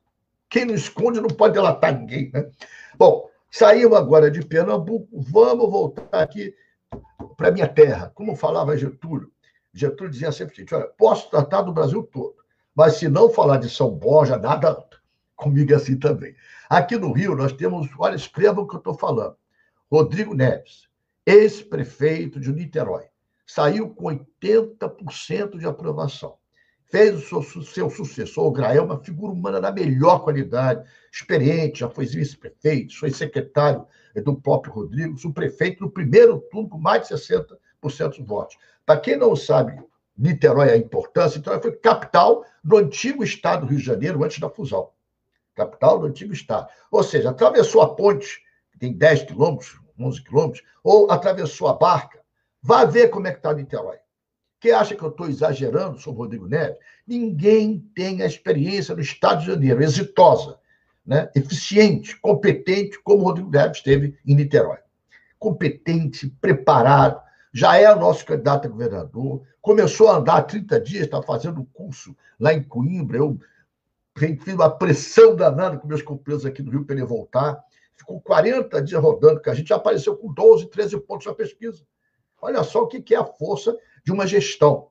[0.49, 2.49] Quem não esconde não pode delatar ninguém, né?
[2.97, 6.55] Bom, saímos agora de Pernambuco, vamos voltar aqui
[7.37, 8.11] para a minha terra.
[8.15, 9.31] Como falava Getúlio,
[9.73, 12.35] Getúlio dizia sempre o seguinte: olha, posso tratar do Brasil todo,
[12.75, 14.85] mas se não falar de São Borja, nada.
[15.37, 16.35] Comigo é assim também.
[16.69, 19.37] Aqui no Rio, nós temos, olha, escreva o que eu estou falando.
[19.91, 20.89] Rodrigo Neves,
[21.25, 23.07] ex-prefeito de Niterói,
[23.47, 26.39] saiu com 80% de aprovação
[26.91, 31.89] fez o seu, seu sucessor, o Grael, uma figura humana da melhor qualidade, experiente, já
[31.89, 33.87] foi vice-prefeito, foi secretário
[34.25, 37.57] do próprio Rodrigo, o prefeito no primeiro turno com mais de 60%
[38.09, 38.57] dos votos.
[38.85, 39.81] Para quem não sabe,
[40.21, 44.51] Niterói a importância, então foi capital do antigo estado do Rio de Janeiro, antes da
[44.51, 44.91] fusão.
[45.55, 46.69] Capital do antigo estado.
[46.91, 52.21] Ou seja, atravessou a ponte, que tem 10 quilômetros, 11 quilômetros, ou atravessou a barca.
[52.63, 53.97] Vá ver como é que está Niterói.
[54.61, 56.77] Quem acha que eu estou exagerando sobre o Rodrigo Neves?
[57.07, 60.59] Ninguém tem a experiência no Estado de Janeiro, exitosa,
[61.05, 61.31] né?
[61.35, 64.79] eficiente, competente, como o Rodrigo Neves teve em Niterói.
[65.39, 71.23] Competente, preparado, já é nosso candidato a governador, começou a andar há 30 dias, está
[71.23, 73.19] fazendo curso lá em Coimbra.
[73.19, 73.39] Eu
[74.17, 77.63] fiz uma pressão danada com meus companheiros aqui do Rio para ele voltar.
[77.97, 81.83] Ficou 40 dias rodando, que a gente apareceu com 12, 13 pontos na pesquisa.
[82.41, 84.89] Olha só o que é a força de uma gestão.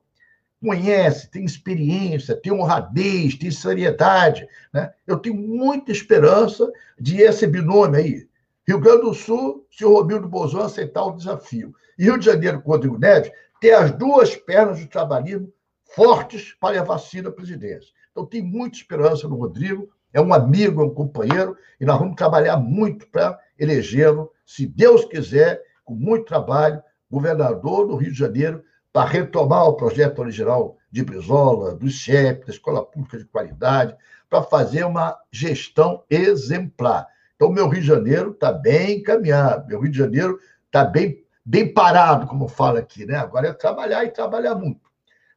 [0.62, 4.46] Conhece, tem experiência, tem honradez, tem seriedade.
[4.72, 4.92] Né?
[5.06, 6.70] Eu tenho muita esperança
[7.00, 8.28] de esse binômio aí.
[8.70, 11.74] Rio Grande do Sul, se o Romildo Bolsonaro aceitar o desafio.
[11.98, 15.52] E Rio de Janeiro, com o Rodrigo Neves, ter as duas pernas do trabalhismo
[15.92, 17.90] fortes para a vacina à presidência.
[18.12, 22.14] Então, tem muita esperança no Rodrigo, é um amigo, é um companheiro, e nós vamos
[22.14, 28.62] trabalhar muito para elegê-lo, se Deus quiser, com muito trabalho, governador do Rio de Janeiro,
[28.92, 33.96] para retomar o projeto original de Brizola, do CHEP, da Escola Pública de Qualidade,
[34.28, 37.08] para fazer uma gestão exemplar.
[37.40, 41.72] Então, meu Rio de Janeiro está bem encaminhado, meu Rio de Janeiro está bem, bem
[41.72, 43.16] parado, como fala aqui, né?
[43.16, 44.82] Agora é trabalhar e trabalhar muito.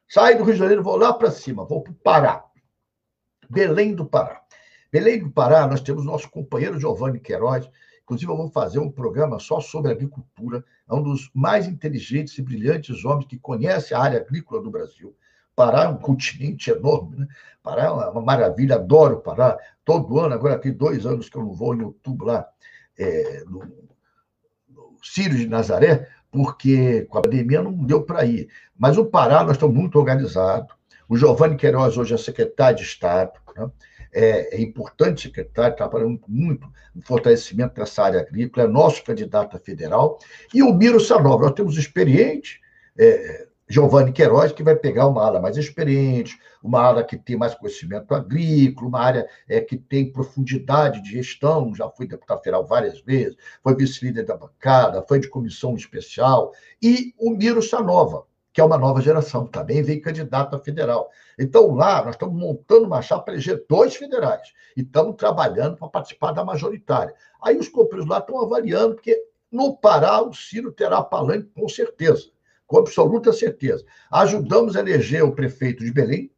[0.06, 2.44] Saio do Rio de Janeiro, vou lá para cima, vou para o Pará.
[3.48, 4.42] Belém do Pará.
[4.92, 7.70] Belém do Pará, nós temos nosso companheiro Giovanni Queiroz,
[8.02, 10.62] Inclusive, eu vou fazer um programa só sobre agricultura.
[10.86, 15.16] É um dos mais inteligentes e brilhantes homens que conhece a área agrícola do Brasil.
[15.56, 17.28] Pará é um continente enorme, né?
[17.62, 19.58] Pará é uma maravilha, adoro Pará.
[19.84, 22.46] Todo ano, agora tem dois anos que eu não vou em outubro lá,
[22.98, 23.60] é, no,
[24.68, 28.48] no Círio de Nazaré, porque com a pandemia não deu para ir.
[28.76, 30.74] Mas o Pará, nós estamos muito organizados.
[31.08, 33.32] O Giovanni Queiroz hoje é secretário de Estado.
[33.56, 33.70] Né?
[34.14, 39.58] é, é importante, secretário, trabalhando muito no fortalecimento dessa área agrícola, é nosso candidato a
[39.58, 40.18] federal,
[40.54, 41.46] e o Miro Sanova.
[41.46, 42.60] Nós temos experiente,
[42.96, 47.54] é, Giovanni Queiroz, que vai pegar uma ala mais experiente, uma área que tem mais
[47.54, 53.00] conhecimento agrícola, uma área é, que tem profundidade de gestão, já foi deputado federal várias
[53.00, 56.52] vezes, foi vice-líder da bancada, foi de comissão especial,
[56.82, 61.10] e o Miro Sanova, que é uma nova geração, também veio candidato a federal.
[61.38, 65.88] Então, lá, nós estamos montando uma chapa para eleger dois federais, e estamos trabalhando para
[65.88, 67.14] participar da majoritária.
[67.42, 69.18] Aí os companheiros lá estão avaliando, porque
[69.50, 72.33] no Pará o Ciro terá palanque com certeza
[72.74, 73.84] com absoluta certeza.
[74.10, 76.28] Ajudamos a eleger o prefeito de Belém,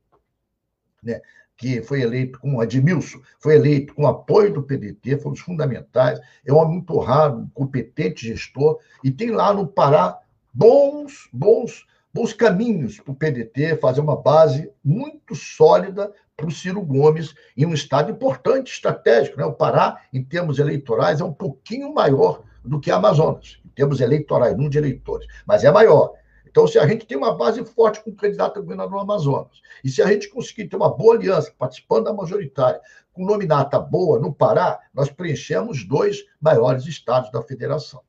[1.03, 1.23] né,
[1.57, 6.57] que foi eleito com Admilson, foi eleito com apoio do PDT, fomos fundamentais, é um
[6.57, 10.19] homem muito um competente gestor, e tem lá no Pará
[10.53, 16.83] bons, bons, bons caminhos para o PDT fazer uma base muito sólida para o Ciro
[16.83, 19.39] Gomes em um estado importante, estratégico.
[19.39, 19.47] Né?
[19.47, 24.01] O Pará, em termos eleitorais, é um pouquinho maior do que a Amazonas, em termos
[24.01, 26.13] eleitorais, não de eleitores, mas é maior.
[26.57, 29.61] Então, se a gente tem uma base forte com o candidato a governador do Amazonas,
[29.85, 32.81] e se a gente conseguir ter uma boa aliança, participando da majoritária,
[33.13, 38.01] com nominata boa no Pará, nós preenchemos dois maiores estados da federação,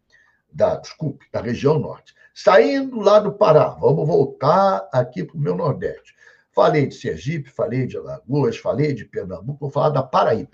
[0.49, 2.15] da, desculpe, da região norte.
[2.33, 6.15] Saindo lá do Pará, vamos voltar aqui para o meu Nordeste.
[6.55, 10.51] Falei de Sergipe, falei de Alagoas, falei de Pernambuco, vou falar da Paraíba.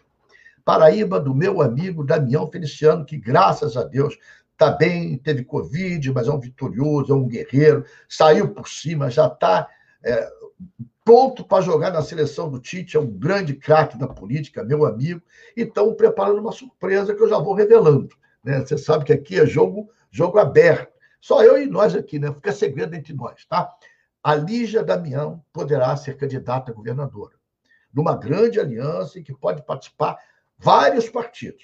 [0.66, 4.18] Paraíba, do meu amigo Damião Feliciano, que graças a Deus
[4.54, 9.28] está bem, teve Covid, mas é um vitorioso, é um guerreiro, saiu por cima, já
[9.28, 9.68] está
[10.04, 10.30] é,
[11.04, 15.22] pronto para jogar na seleção do Tite, é um grande craque da política, meu amigo,
[15.56, 18.16] e estão preparando uma surpresa que eu já vou revelando.
[18.44, 18.60] Né?
[18.62, 20.94] Você sabe que aqui é jogo, jogo aberto.
[21.20, 22.34] Só eu e nós aqui, né?
[22.34, 23.74] Fica segredo entre nós, tá?
[24.22, 27.36] A Lígia Damião poderá ser candidata a governadora,
[27.94, 30.18] numa grande aliança em que pode participar
[30.58, 31.64] vários partidos.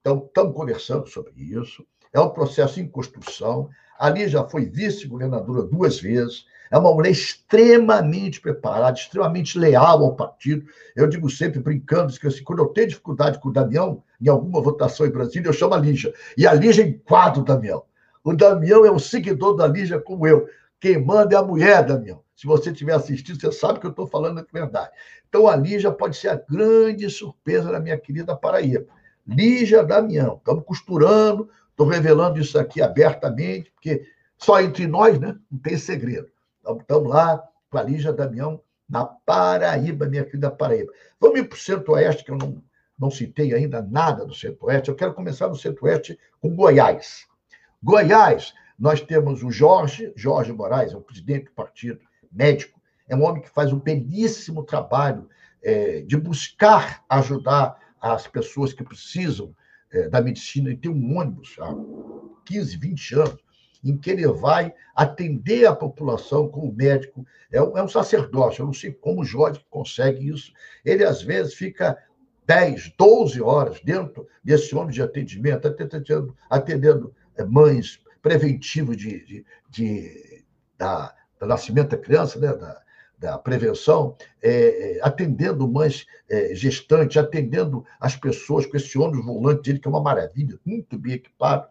[0.00, 1.86] Então, estamos conversando sobre isso.
[2.12, 3.68] É um processo em construção.
[3.98, 6.44] Ali já foi vice-governadora duas vezes.
[6.70, 10.66] É uma mulher extremamente preparada, extremamente leal ao partido.
[10.94, 14.60] Eu digo sempre, brincando, que assim, quando eu tenho dificuldade com o Damião, em alguma
[14.60, 16.12] votação em Brasília, eu chamo a Lígia.
[16.36, 17.84] E a Lígia enquadra o Damião.
[18.22, 20.46] O Damião é um seguidor da Lígia como eu.
[20.78, 22.22] Quem manda é a mulher, Damião.
[22.36, 24.90] Se você tiver assistido, você sabe que eu estou falando a verdade.
[25.28, 28.86] Então, a Lígia pode ser a grande surpresa da minha querida Paraíba.
[29.26, 30.36] Lígia Damião.
[30.36, 31.48] Estamos costurando,
[31.78, 34.04] Estou revelando isso aqui abertamente, porque
[34.36, 35.38] só entre nós, né?
[35.48, 36.28] Não tem segredo.
[36.80, 38.60] Estamos lá com a Lígia Damião,
[38.90, 40.92] na Paraíba, minha querida Paraíba.
[41.20, 42.60] Vamos ir para o Centro-Oeste, que eu não,
[42.98, 44.88] não citei ainda nada do Centro-Oeste.
[44.88, 47.28] Eu quero começar no Centro-Oeste com Goiás.
[47.80, 52.00] Goiás, nós temos o Jorge, Jorge Moraes, é o presidente do partido,
[52.32, 55.28] médico, é um homem que faz um belíssimo trabalho
[55.62, 59.54] é, de buscar ajudar as pessoas que precisam
[59.92, 61.74] é, da medicina, e tem um ônibus há
[62.44, 63.48] 15, 20 anos,
[63.84, 67.24] em que ele vai atender a população como médico.
[67.50, 70.52] É um, é um sacerdócio, eu não sei como o Jorge consegue isso.
[70.84, 71.96] Ele, às vezes, fica
[72.46, 79.46] 10, 12 horas dentro desse ônibus de atendimento, atendendo, atendendo é, mães, preventivo de, de,
[79.70, 80.44] de
[80.76, 82.48] da, da, nascimento da criança, né?
[82.48, 82.82] da,
[83.18, 89.62] da prevenção, é, é, atendendo mães é, gestantes, atendendo as pessoas com esse ônibus volante
[89.62, 91.66] dele, que é uma maravilha, muito bem equipado.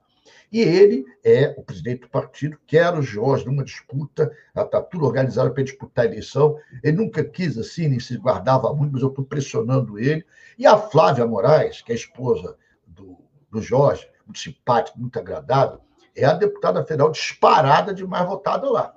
[0.51, 5.53] E ele é o presidente do partido, quer o Jorge numa disputa, está tudo organizado
[5.53, 6.57] para disputar a eleição.
[6.83, 10.25] Ele nunca quis assim, nem se guardava muito, mas eu estou pressionando ele.
[10.57, 13.17] E a Flávia Moraes, que é a esposa do,
[13.51, 15.81] do Jorge, muito simpática, muito agradável,
[16.15, 18.96] é a deputada federal disparada de mais votada lá.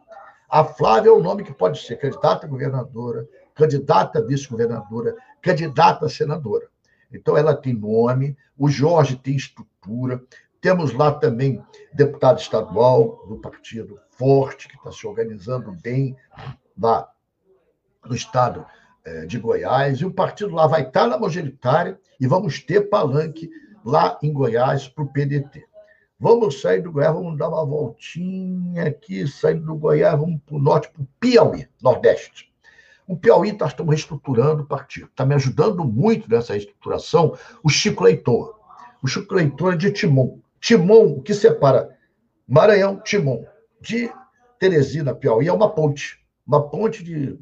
[0.50, 6.06] A Flávia é o nome que pode ser candidata a governadora, candidata a vice-governadora, candidata
[6.06, 6.66] a senadora.
[7.12, 10.20] Então, ela tem nome, o Jorge tem estrutura.
[10.60, 16.16] Temos lá também deputado estadual do partido forte, que está se organizando bem
[16.76, 17.08] lá
[18.04, 18.66] no estado
[19.04, 20.00] eh, de Goiás.
[20.00, 23.48] E o partido lá vai estar na majoritária e vamos ter palanque
[23.84, 25.69] lá em Goiás para o PDT.
[26.22, 30.58] Vamos sair do Goiás, vamos dar uma voltinha aqui, saindo do Goiás, vamos para o
[30.58, 32.52] norte, para o Piauí, Nordeste.
[33.08, 35.06] O Piauí nós estamos reestruturando o partido.
[35.06, 38.54] Está me ajudando muito nessa reestruturação o Chico Leitor.
[39.02, 40.38] O Chico Leitor é de Timon.
[40.60, 41.96] Timon, o que separa
[42.46, 43.42] Maranhão, Timon,
[43.80, 44.12] de
[44.58, 46.22] Teresina, Piauí, é uma ponte.
[46.46, 47.38] Uma ponte de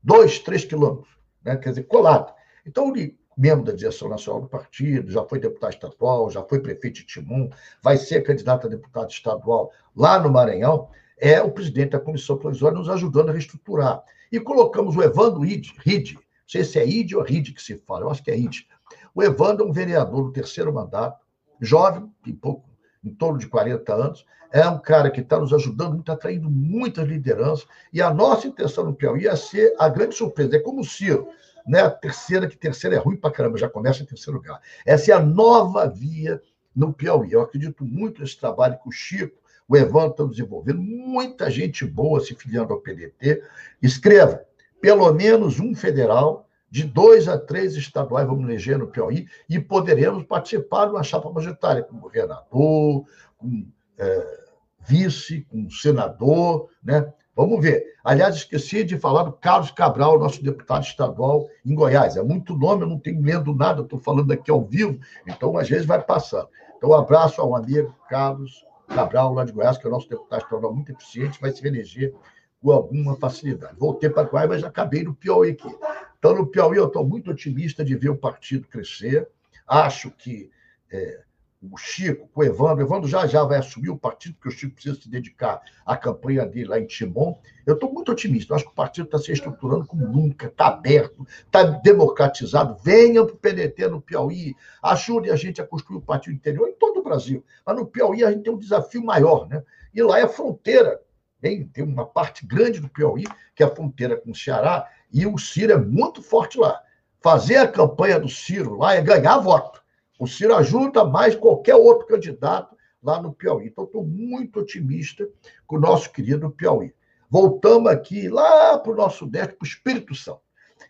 [0.00, 1.12] dois, três quilômetros,
[1.44, 1.56] né?
[1.56, 2.32] quer dizer, colada.
[2.64, 2.92] Então,
[3.40, 7.48] membro da direção nacional do partido, já foi deputado estadual, já foi prefeito de Timum,
[7.82, 12.76] vai ser candidato a deputado estadual lá no Maranhão, é o presidente da comissão provisória
[12.76, 14.04] nos ajudando a reestruturar.
[14.30, 15.72] E colocamos o Evandro Ride,
[16.14, 18.68] não sei se é Ide ou Ride que se fala, eu acho que é Ide.
[19.14, 21.24] O Evandro é um vereador do terceiro mandato,
[21.58, 22.68] jovem, tem pouco,
[23.02, 24.26] em torno de 40 anos.
[24.52, 27.66] É um cara que está nos ajudando muito, atraindo muitas lideranças.
[27.92, 30.56] E a nossa intenção no Piauí é ser a grande surpresa.
[30.56, 31.28] É como o Ciro,
[31.66, 31.80] né?
[31.80, 34.60] a terceira, que terceira é ruim para caramba, já começa em terceiro lugar.
[34.84, 36.40] Essa é a nova via
[36.74, 37.32] no Piauí.
[37.32, 39.38] Eu acredito muito nesse trabalho que o Chico,
[39.68, 40.80] o Evandro estão desenvolvendo.
[40.80, 43.42] Muita gente boa se filiando ao PDT.
[43.80, 44.44] Escreva,
[44.80, 50.24] pelo menos um federal de dois a três estaduais vamos eleger no Piauí e poderemos
[50.24, 53.04] participar de uma chapa majoritária com governador,
[53.36, 53.66] com
[53.98, 54.40] é,
[54.80, 57.12] vice, com senador, né?
[57.40, 57.94] Vamos ver.
[58.04, 62.18] Aliás, esqueci de falar do Carlos Cabral, nosso deputado estadual em Goiás.
[62.18, 65.66] É muito nome, eu não tenho lendo nada, estou falando aqui ao vivo, então às
[65.66, 66.50] vezes vai passando.
[66.76, 70.42] Então, um abraço ao amigo Carlos Cabral, lá de Goiás, que é o nosso deputado
[70.42, 72.14] estadual muito eficiente, vai se eleger
[72.62, 73.74] com alguma facilidade.
[73.78, 75.74] Voltei para Goiás, mas acabei no Piauí aqui.
[76.18, 79.26] Então, no Piauí, eu estou muito otimista de ver o partido crescer.
[79.66, 80.50] Acho que
[80.92, 81.22] é,
[81.62, 84.74] o Chico, o Evandro, o Evandro já já vai assumir o partido, porque o Chico
[84.74, 87.38] precisa se dedicar à campanha dele lá em Timon.
[87.66, 88.52] Eu estou muito otimista.
[88.52, 92.76] Eu acho que o partido está se estruturando como nunca, está aberto, está democratizado.
[92.82, 96.74] Venham para o PDT no Piauí, ajudem a gente a construir o partido interior em
[96.74, 97.44] todo o Brasil.
[97.66, 99.62] Mas no Piauí a gente tem um desafio maior, né?
[99.92, 100.98] E lá é fronteira.
[101.42, 105.26] Tem, tem uma parte grande do Piauí, que é a fronteira com o Ceará, e
[105.26, 106.80] o Ciro é muito forte lá.
[107.20, 109.79] Fazer a campanha do Ciro lá é ganhar voto.
[110.20, 113.68] O Ciro ajuda mais qualquer outro candidato lá no Piauí.
[113.68, 115.26] Então, estou muito otimista
[115.66, 116.92] com o nosso querido Piauí.
[117.30, 120.42] Voltamos aqui lá para o nosso Sudeste, para o Espírito Santo.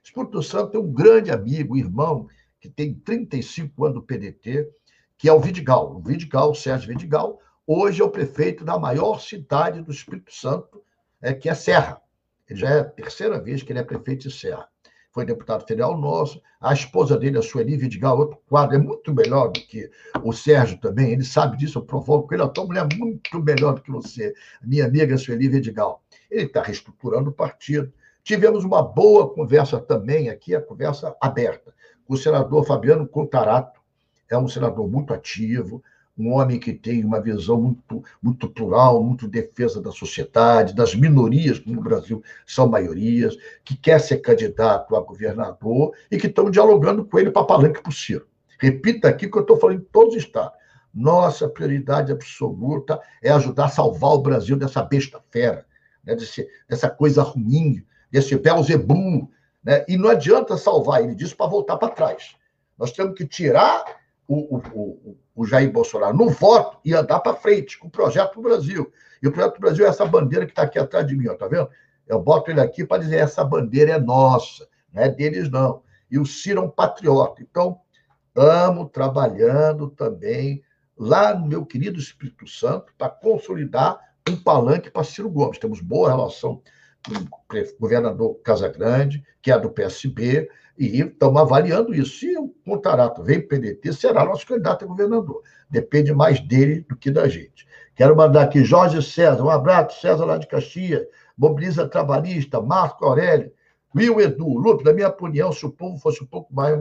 [0.03, 2.27] Espírito Santo tem um grande amigo, irmão,
[2.59, 4.69] que tem 35 anos do PDT,
[5.17, 5.95] que é o Vidigal.
[5.95, 10.83] O Vidigal, o Sérgio Vidigal, hoje é o prefeito da maior cidade do Espírito Santo,
[11.23, 12.03] é, que é Serra.
[12.49, 14.69] Ele já é a terceira vez que ele é prefeito de Serra.
[15.13, 16.41] Foi deputado federal nosso.
[16.61, 19.91] A esposa dele, a Sueli Vidigal, outro quadro, é muito melhor do que
[20.23, 21.13] o Sérgio também.
[21.13, 22.43] Ele sabe disso, eu provoco ele.
[22.43, 24.33] A tua mulher é muito melhor do que você,
[24.63, 26.03] minha amiga Sueli Vidigal.
[26.31, 27.93] Ele está reestruturando o partido.
[28.23, 31.75] Tivemos uma boa conversa também aqui, a conversa aberta,
[32.07, 33.81] o senador Fabiano Contarato.
[34.29, 35.83] É um senador muito ativo,
[36.17, 41.59] um homem que tem uma visão muito, muito plural, muito defesa da sociedade, das minorias,
[41.59, 47.05] que no Brasil são maiorias, que quer ser candidato a governador e que estão dialogando
[47.05, 48.27] com ele para palanque para o Ciro.
[48.59, 50.59] Repita aqui que eu estou falando em todos os estados.
[50.93, 55.65] Nossa prioridade absoluta é ajudar a salvar o Brasil dessa besta fera,
[56.05, 56.15] né?
[56.15, 59.31] Desse, dessa coisa ruim, desse Belzebu.
[59.63, 59.85] Né?
[59.89, 62.35] E não adianta salvar ele disso para voltar para trás.
[62.77, 63.85] Nós temos que tirar
[64.27, 64.61] o, o,
[65.05, 65.17] o
[65.47, 68.93] Jair Bolsonaro no voto e andar para frente com o projeto do Brasil.
[69.23, 71.35] E o projeto do Brasil é essa bandeira que está aqui atrás de mim, ó,
[71.35, 71.69] tá vendo?
[72.07, 75.83] Eu boto ele aqui para dizer essa bandeira é nossa, não é deles, não.
[76.11, 77.41] E o Ciro é um patriota.
[77.41, 77.81] Então,
[78.29, 80.63] estamos trabalhando também
[80.99, 85.59] lá no meu querido Espírito Santo para consolidar um palanque para Ciro Gomes.
[85.59, 86.63] Temos boa relação
[87.07, 90.49] com o governador Casagrande, que é do PSB,
[90.81, 92.21] e estamos avaliando isso.
[92.21, 95.43] Se o Contarato vem para o PDT, será nosso candidato a governador.
[95.69, 97.69] Depende mais dele do que da gente.
[97.95, 101.07] Quero mandar aqui Jorge César, um abraço, César lá de Caxias,
[101.37, 103.53] Mobiliza Trabalhista, Marco Aurélio,
[103.95, 106.79] Will Edu, Lupe, na minha opinião, se o povo fosse um pouco mais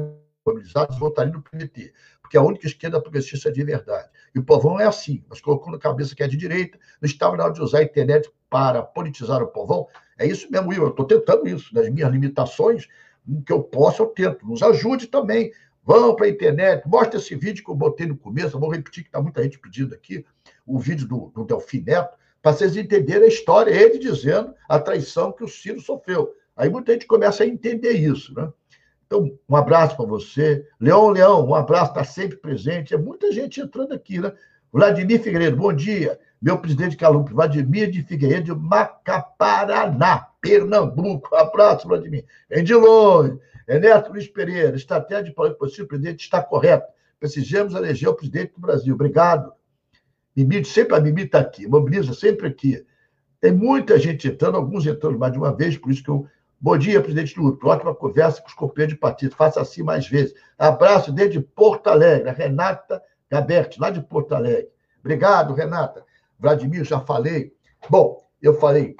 [0.48, 1.92] mobilizado, votaria no PDT,
[2.22, 4.08] porque é a única esquerda progressista de verdade.
[4.34, 7.36] E o povão é assim, nós colocamos na cabeça que é de direita, não estava
[7.36, 9.88] na hora de usar a internet para politizar o povão.
[10.18, 12.88] É isso mesmo, Will, eu estou tentando isso, nas minhas limitações,
[13.38, 14.46] o que eu posso, eu tento.
[14.46, 15.52] Nos ajude também.
[15.84, 18.56] Vão para a internet, mostra esse vídeo que eu botei no começo.
[18.56, 20.24] Eu vou repetir que está muita gente pedindo aqui,
[20.66, 25.32] o vídeo do, do Delfim Neto, para vocês entenderem a história, ele dizendo a traição
[25.32, 26.34] que o Ciro sofreu.
[26.56, 28.52] Aí muita gente começa a entender isso, né?
[29.06, 30.68] Então, um abraço para você.
[30.80, 32.94] Leão Leão, um abraço, está sempre presente.
[32.94, 34.32] É muita gente entrando aqui, né?
[34.72, 36.20] Vladimir Figueiredo, bom dia.
[36.42, 40.30] Meu presidente Calumpe, Vladimir de Figueiredo, Macaparaná.
[40.42, 41.36] Pernambuco.
[41.36, 42.26] Abraço, Vladimir.
[42.50, 43.38] Vem de longe.
[43.68, 46.88] Ernesto Luiz Pereira, estratégia de política possível, presidente está correta.
[47.20, 48.96] Precisamos eleger o presidente do Brasil.
[48.96, 49.54] Obrigado.
[50.36, 52.84] Mimi, sempre a Mimi está aqui, mobiliza sempre aqui.
[53.40, 56.26] Tem muita gente entrando, alguns entrando mais de uma vez, por isso que eu.
[56.62, 57.58] Bom dia, presidente Lula.
[57.64, 59.36] Ótima conversa com os companheiros de partido.
[59.36, 60.34] Faça assim mais vezes.
[60.58, 64.68] Abraço desde Porto Alegre, Renata Gaberti, lá de Porto Alegre.
[65.00, 66.04] Obrigado, Renata.
[66.40, 67.54] Vladimir, já falei.
[67.90, 68.96] Bom, eu falei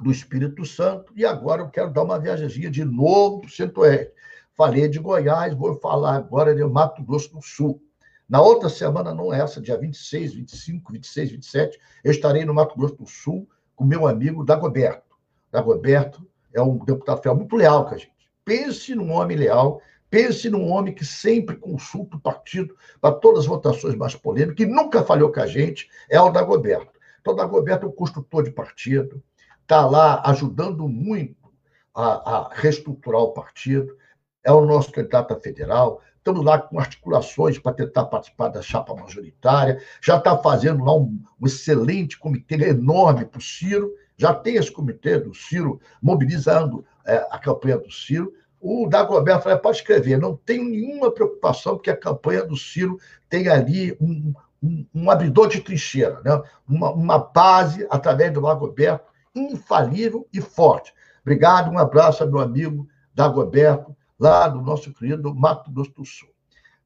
[0.00, 4.12] do Espírito Santo, e agora eu quero dar uma viagemzinha de novo para o Centro-Oeste.
[4.54, 7.82] Falei de Goiás, vou falar agora de Mato Grosso do Sul.
[8.28, 12.96] Na outra semana, não essa, dia 26, 25, 26, 27, eu estarei no Mato Grosso
[12.96, 15.16] do Sul com meu amigo Dagoberto.
[15.52, 18.12] Dagoberto é um deputado federal muito leal com a gente.
[18.44, 19.80] Pense num homem leal,
[20.16, 24.64] Pense num homem que sempre consulta o partido para todas as votações mais polêmicas, que
[24.64, 26.98] nunca falhou com a gente, é o Dagoberto.
[27.20, 29.22] Então, o Dagoberto é um construtor de partido,
[29.60, 31.52] está lá ajudando muito
[31.94, 33.94] a, a reestruturar o partido,
[34.42, 38.94] é o nosso candidato a federal, estamos lá com articulações para tentar participar da chapa
[38.94, 44.56] majoritária, já está fazendo lá um, um excelente comitê enorme para o Ciro, já tem
[44.56, 48.32] esse comitê do Ciro mobilizando é, a campanha do Ciro.
[48.68, 52.98] O Dagoberto falou, pode escrever, não tenho nenhuma preocupação, porque a campanha do Ciro
[53.28, 56.42] tem ali um, um, um abridor de trincheira, né?
[56.68, 60.92] uma, uma base, através do Dagoberto, infalível e forte.
[61.22, 66.28] Obrigado, um abraço meu amigo Dagoberto, lá do nosso querido Mato Grosso do Sul.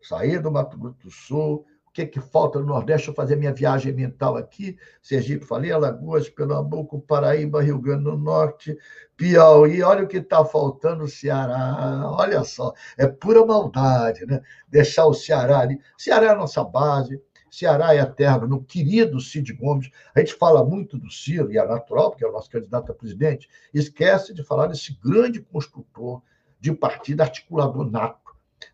[0.03, 3.09] Saí do Mato Grosso do Sul, o que, que falta no Nordeste?
[3.09, 4.79] Eu fazer minha viagem mental aqui.
[5.03, 8.79] Sergipe, falei, Alagoas, Pernambuco, Paraíba, Rio Grande do Norte,
[9.17, 9.83] Piauí.
[9.83, 12.09] Olha o que está faltando Ceará.
[12.13, 14.41] Olha só, é pura maldade, né?
[14.69, 15.81] Deixar o Ceará ali.
[15.99, 17.21] Ceará é a nossa base.
[17.51, 19.91] Ceará é a terra do querido Cid Gomes.
[20.15, 22.95] A gente fala muito do Ciro, e é natural, porque é o nosso candidato a
[22.95, 26.23] presidente, esquece de falar desse grande construtor
[26.61, 28.31] de partido articulador nato,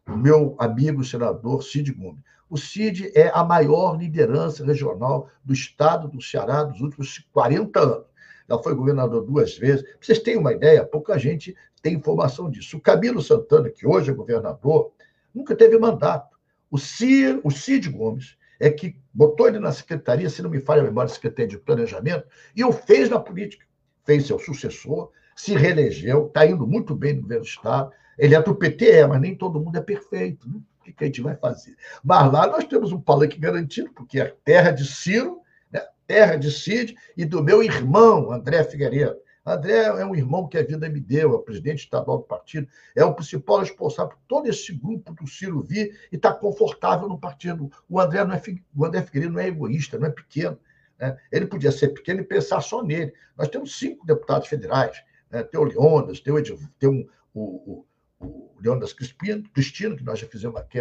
[0.07, 2.23] o meu amigo senador Cid Gomes.
[2.49, 8.07] O CID é a maior liderança regional do estado do Ceará dos últimos 40 anos.
[8.49, 9.85] Já foi governador duas vezes.
[10.01, 12.77] Vocês terem uma ideia, pouca gente tem informação disso.
[12.77, 14.93] O Camilo Santana, que hoje é governador,
[15.35, 16.37] nunca teve mandato.
[16.71, 20.83] O Cid, o Cid Gomes é que botou ele na secretaria, se não me falha
[20.83, 23.67] a memória, secretaria de planejamento, e o fez na política.
[24.05, 27.93] Fez seu sucessor, se reelegeu, está indo muito bem no governo do Estado.
[28.17, 30.49] Ele é do PT, é, mas nem todo mundo é perfeito.
[30.49, 30.61] Né?
[30.87, 31.76] Que, que a gente vai fazer?
[32.03, 35.82] Mas lá nós temos um palanque garantido, porque é terra de Ciro, né?
[36.07, 39.16] terra de Cid e do meu irmão, André Figueiredo.
[39.45, 42.66] André é um irmão que a vida me deu, é o presidente estadual do partido,
[42.97, 47.18] é o principal responsável por todo esse grupo do Ciro vir e está confortável no
[47.18, 47.70] partido.
[47.89, 48.43] O André, não é,
[48.74, 50.59] o André Figueiredo não é egoísta, não é pequeno.
[50.99, 51.16] Né?
[51.30, 53.12] Ele podia ser pequeno e pensar só nele.
[53.37, 55.45] Nós temos cinco deputados federais, né?
[55.45, 57.87] tem o Leonas, tem o, Ediv, tem o, o,
[58.27, 60.79] o Leônidas Cristino, que nós já fizemos aqui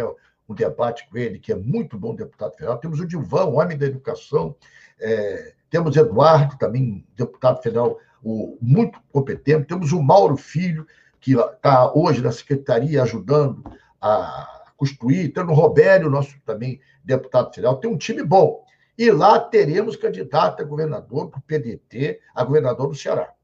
[0.48, 2.78] um debate com ele, que é muito bom deputado federal.
[2.78, 4.54] Temos o Dilvão, homem da educação.
[5.00, 9.66] É, temos Eduardo, também deputado federal o, muito competente.
[9.66, 10.86] Temos o Mauro Filho,
[11.20, 13.62] que está hoje na secretaria ajudando
[14.00, 15.30] a construir.
[15.30, 17.78] Temos o Robério, nosso também deputado federal.
[17.78, 18.64] Tem um time bom.
[18.98, 23.35] E lá teremos candidato a governador do PDT, a governador do Ceará.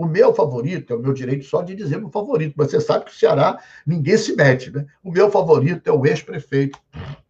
[0.00, 3.04] O meu favorito, é o meu direito só de dizer meu favorito, mas você sabe
[3.04, 4.86] que o Ceará ninguém se mete, né?
[5.04, 6.78] O meu favorito é o ex-prefeito,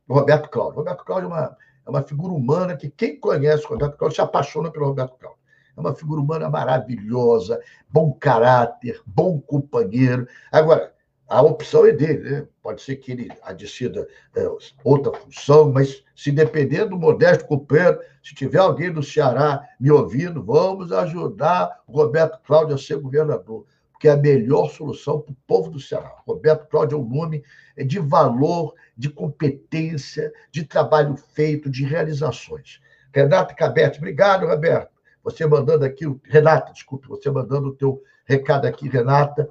[0.09, 0.77] Roberto Cláudio.
[0.77, 4.21] Roberto Cláudio é uma, é uma figura humana que quem conhece o Roberto Cláudio se
[4.21, 5.41] apaixona pelo Roberto Cláudio.
[5.77, 10.29] É uma figura humana maravilhosa, bom caráter, bom companheiro.
[10.53, 10.95] Agora,
[11.31, 12.47] a opção é dele, né?
[12.61, 14.43] Pode ser que ele decida é,
[14.83, 20.43] outra função, mas se depender do modesto companheiro, se tiver alguém do Ceará me ouvindo,
[20.43, 25.37] vamos ajudar o Roberto Cláudio a ser governador, porque é a melhor solução para o
[25.47, 26.13] povo do Ceará.
[26.27, 27.45] Roberto Cláudio é um nome
[27.87, 32.81] de valor, de competência, de trabalho feito, de realizações.
[33.15, 34.91] Renato Cabete, obrigado, Roberto.
[35.23, 39.49] Você mandando aqui, Renata, desculpe, você mandando o teu recado aqui, Renata.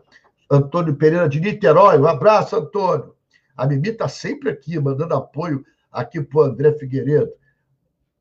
[0.49, 1.99] Antônio Pereira de Niterói.
[1.99, 3.15] Um abraço, Antônio.
[3.55, 7.31] A Mimi está sempre aqui, mandando apoio aqui para o André Figueiredo.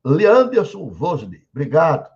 [0.03, 2.09] Leanderson Vosney, obrigado.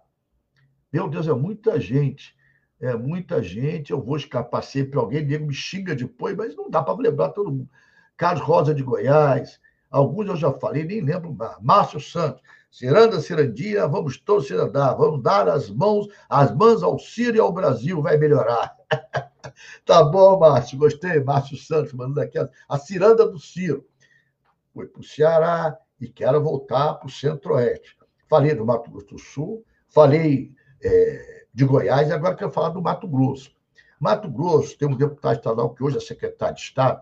[0.91, 2.35] Meu Deus, é muita gente.
[2.79, 3.91] É muita gente.
[3.91, 7.51] Eu vou escapar sempre alguém, Diego me xinga depois, mas não dá para lembrar todo
[7.51, 7.69] mundo.
[8.15, 9.59] Carlos Rosa de Goiás,
[9.89, 11.57] alguns eu já falei, nem lembro mais.
[11.61, 17.37] Márcio Santos, Ciranda, Cirandinha, vamos todos cirandar, vamos dar as mãos, as mãos ao Ciro
[17.37, 18.75] e ao Brasil, vai melhorar.
[19.85, 21.19] tá bom, Márcio, gostei.
[21.19, 23.85] Márcio Santos mandando aqui a, ciranda do Ciro.
[24.73, 27.97] Foi para o Ceará e quero voltar para o Centro-Oeste.
[28.27, 30.51] Falei do Mato Grosso do Sul, falei
[30.83, 33.51] é, de Goiás e agora quero falar do Mato Grosso.
[33.99, 37.01] Mato Grosso tem um deputado estadual que hoje é secretário de Estado,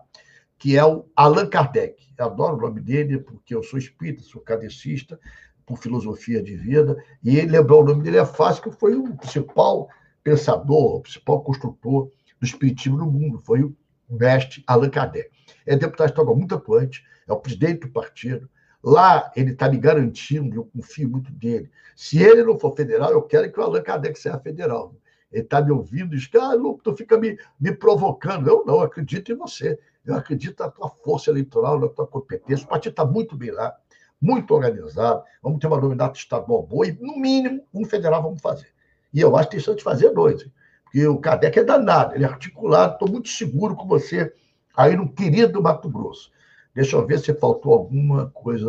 [0.58, 2.12] que é o Allan Kardec.
[2.18, 5.18] Eu adoro o nome dele porque eu sou espírita, sou cadecista,
[5.64, 9.16] por filosofia de vida, e ele lembrar o nome dele é fácil, que foi o
[9.16, 9.88] principal
[10.22, 12.10] pensador, o principal construtor
[12.40, 13.76] do espiritismo no mundo, foi o
[14.08, 15.30] mestre Allan Kardec.
[15.66, 18.48] É deputado estadual muito atuante, é o presidente do partido.
[18.82, 21.70] Lá ele está me garantindo, eu confio muito dele.
[21.94, 24.94] Se ele não for federal, eu quero que o Allan Kardec seja federal.
[25.30, 28.48] Ele está me ouvindo e diz: Ah, Lupo, tu fica me, me provocando.
[28.48, 29.78] Eu não, acredito em você.
[30.04, 32.66] Eu acredito na tua força eleitoral, na tua competência.
[32.66, 33.74] O partido está muito bem lá,
[34.20, 35.22] muito organizado.
[35.42, 38.68] Vamos ter uma nominata estadual boa e, no mínimo, um federal vamos fazer.
[39.12, 40.48] E eu acho que tem chance de fazer dois.
[40.84, 44.32] Porque o Kardec é danado, ele é articulado, estou muito seguro com você
[44.76, 46.30] Aí no querido Mato Grosso.
[46.74, 48.66] Deixa eu ver se faltou alguma coisa.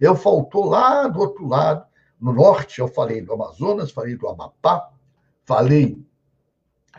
[0.00, 1.84] Eu faltou lá do outro lado,
[2.20, 4.90] no norte, eu falei do Amazonas, falei do Amapá,
[5.44, 5.98] falei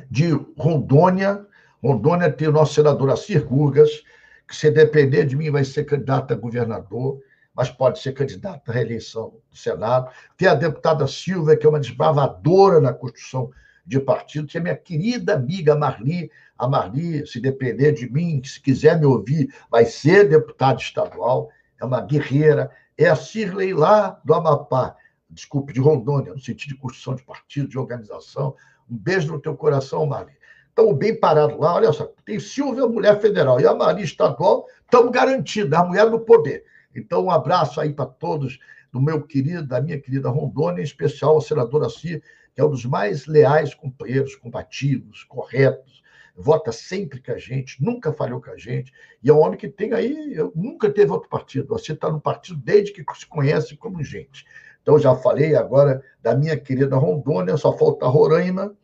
[0.09, 1.45] de Rondônia.
[1.84, 4.03] Rondônia tem o nosso senador Assir Gurgas,
[4.47, 7.19] que se depender de mim vai ser candidato a governador,
[7.56, 10.10] mas pode ser candidato à reeleição do Senado.
[10.38, 13.52] Tem a deputada Silva, que é uma desbravadora na construção
[13.86, 16.32] de partido, tem a minha querida amiga Marli.
[16.58, 21.49] A Marli, se depender de mim, se quiser me ouvir, vai ser deputada estadual,
[21.80, 22.72] é uma guerreira.
[22.97, 24.95] É a Cirlei lá do Amapá,
[25.30, 28.56] desculpe, de Rondônia, no sentido de construção de partido, de organização.
[28.89, 30.34] Um beijo no teu coração, Marli.
[30.70, 35.12] Estamos bem parados lá, olha só, tem Silvia, mulher federal, e a Maria estadual, estamos
[35.12, 36.64] garantidos, a mulher no poder.
[36.95, 38.59] Então, um abraço aí para todos,
[38.91, 42.21] do meu querido, da minha querida Rondônia, em especial ao senador Assi,
[42.53, 46.01] que é um dos mais leais companheiros, combativos, corretos,
[46.35, 48.91] vota sempre com a gente, nunca falhou com a gente,
[49.23, 52.59] e é um homem que tem aí, nunca teve outro partido, você está no partido
[52.59, 54.45] desde que se conhece como gente.
[54.81, 58.75] Então, já falei agora da minha querida Rondônia, só falta Roraima.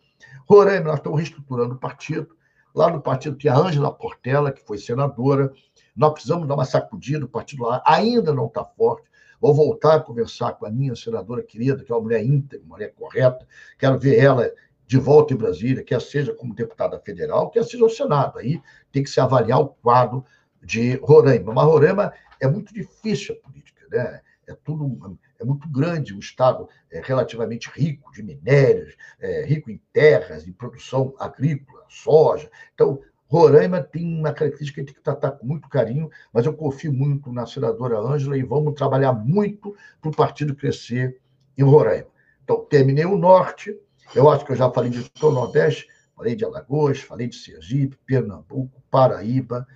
[0.47, 2.37] Roraima, nós estamos reestruturando o partido.
[2.73, 5.51] Lá no partido tem a Ângela Portela, que foi senadora.
[5.97, 9.07] Nós precisamos dar uma sacudida, o partido lá ainda não está forte.
[9.41, 12.75] Vou voltar a conversar com a minha senadora querida, que é uma mulher íntegra, uma
[12.75, 13.47] mulher correta.
[13.77, 14.51] Quero ver ela
[14.85, 18.39] de volta em Brasília, quer seja como deputada federal, quer seja o Senado.
[18.39, 20.23] Aí tem que se avaliar o quadro
[20.61, 21.53] de Roraima.
[21.53, 24.21] Mas Roraima é muito difícil a política, né?
[24.47, 29.79] É tudo é muito grande, um estado é, relativamente rico de minérios, é, rico em
[29.93, 32.49] terras, em produção agrícola, soja.
[32.73, 36.93] Então, Roraima tem uma característica que tem que tratar com muito carinho, mas eu confio
[36.93, 41.19] muito na senadora Ângela e vamos trabalhar muito para o partido crescer
[41.57, 42.07] em Roraima.
[42.43, 43.77] Então, terminei o norte,
[44.15, 47.35] eu acho que eu já falei de todo o Nordeste, falei de Alagoas, falei de
[47.35, 49.67] Sergipe, Pernambuco, Paraíba,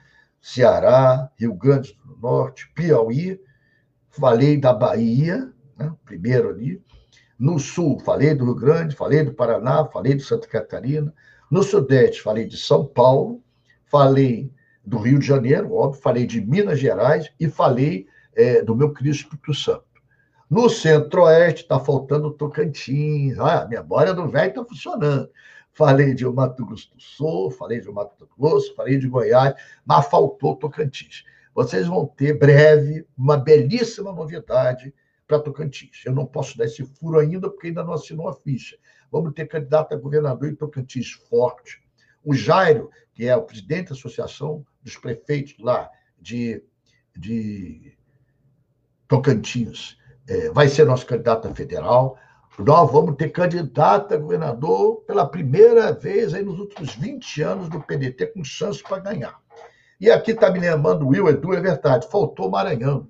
[0.41, 3.39] Ceará, Rio Grande do Norte, Piauí,
[4.09, 6.81] falei da Bahia, né, primeiro ali.
[7.37, 11.13] No Sul, falei do Rio Grande, falei do Paraná, falei de Santa Catarina.
[11.51, 13.43] No Sudeste, falei de São Paulo,
[13.83, 14.49] falei
[14.85, 19.17] do Rio de Janeiro, óbvio, falei de Minas Gerais e falei é, do meu querido
[19.17, 19.83] Espírito Santo.
[20.49, 23.37] No Centro-Oeste, está faltando Tocantins.
[23.37, 25.29] Ah, a memória do velho está funcionando.
[25.73, 29.53] Falei de Mato Grosso do Sul, falei de Mato Grosso, falei de Goiás,
[29.85, 31.25] mas faltou Tocantins.
[31.53, 34.93] Vocês vão ter breve uma belíssima novidade
[35.31, 36.03] para Tocantins.
[36.05, 38.77] Eu não posso dar esse furo ainda, porque ainda não assinou a ficha.
[39.09, 41.81] Vamos ter candidato a governador em Tocantins forte.
[42.21, 46.61] O Jairo, que é o presidente da Associação dos Prefeitos lá de,
[47.15, 47.97] de
[49.07, 52.17] Tocantins, é, vai ser nosso candidato a federal.
[52.59, 57.79] Nós vamos ter candidato a governador pela primeira vez aí nos últimos 20 anos do
[57.79, 59.39] PDT, com chance para ganhar.
[59.97, 63.07] E aqui está me lembrando, Will, Edu, é verdade, faltou Maranhão.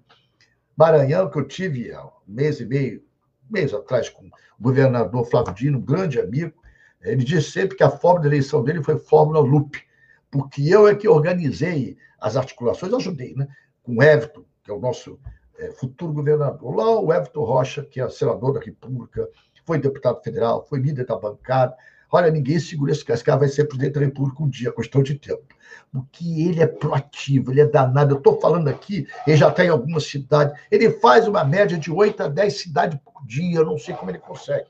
[0.76, 3.03] Maranhão, que eu tive há um mês e meio,
[3.49, 6.61] um mês atrás, com o governador Flávio Dino, um grande amigo,
[7.01, 9.84] ele diz sempre que a fórmula de eleição dele foi fórmula Lupe,
[10.30, 13.47] porque eu é que organizei as articulações, ajudei, né?
[13.84, 15.19] Com o Everton, que é o nosso
[15.57, 16.76] é, futuro governador.
[16.76, 19.28] Lá o Everton Rocha, que é senador da República,
[19.65, 21.76] foi deputado federal, foi líder da bancada.
[22.12, 23.16] Olha, ninguém segura esse cara.
[23.16, 25.45] Esse cara vai ser presidente da República um dia, questão de tempo
[25.91, 28.14] porque ele é proativo, ele é danado.
[28.14, 31.91] Eu estou falando aqui, ele já está em algumas cidades, ele faz uma média de
[31.91, 34.70] 8 a 10 cidades por dia, eu não sei como ele consegue.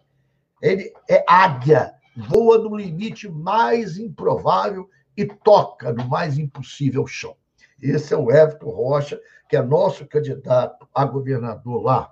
[0.62, 7.36] Ele é águia, voa no limite mais improvável e toca no mais impossível chão.
[7.82, 9.20] Esse é o Everton Rocha,
[9.50, 12.12] que é nosso candidato a governador lá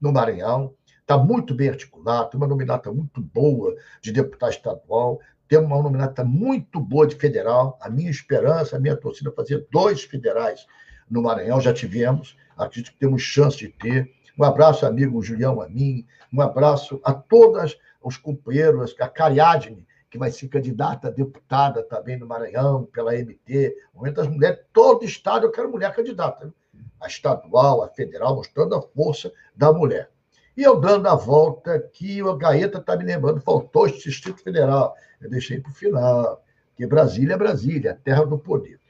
[0.00, 0.74] no Maranhão.
[1.08, 6.22] Está muito bem articulado, tem uma nominata muito boa de deputado estadual, temos uma nominata
[6.22, 7.78] muito boa de federal.
[7.80, 10.66] A minha esperança, a minha torcida é fazer dois federais
[11.08, 14.12] no Maranhão, já tivemos, acredito que temos chance de ter.
[14.38, 20.30] Um abraço, amigo Julião Amin, um abraço a todas os companheiros, a Cariadne, que vai
[20.30, 23.74] ser candidata a deputada também no Maranhão, pela MT.
[23.94, 26.52] Momento das mulheres, todo estado eu quero mulher candidata.
[27.00, 30.10] A estadual, a federal, mostrando a força da mulher.
[30.58, 34.92] E eu dando a volta aqui, o Gaeta está me lembrando, faltou o Distrito Federal.
[35.20, 38.80] Eu deixei para o final, porque Brasília é Brasília, a terra do poder.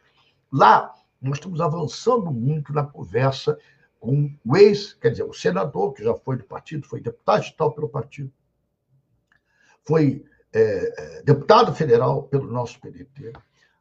[0.50, 3.58] Lá, nós estamos avançando muito na conversa
[4.00, 7.74] com o ex, quer dizer, o senador, que já foi do partido, foi deputado estadual
[7.74, 8.32] pelo partido,
[9.86, 13.34] foi é, é deputado federal pelo nosso PDT,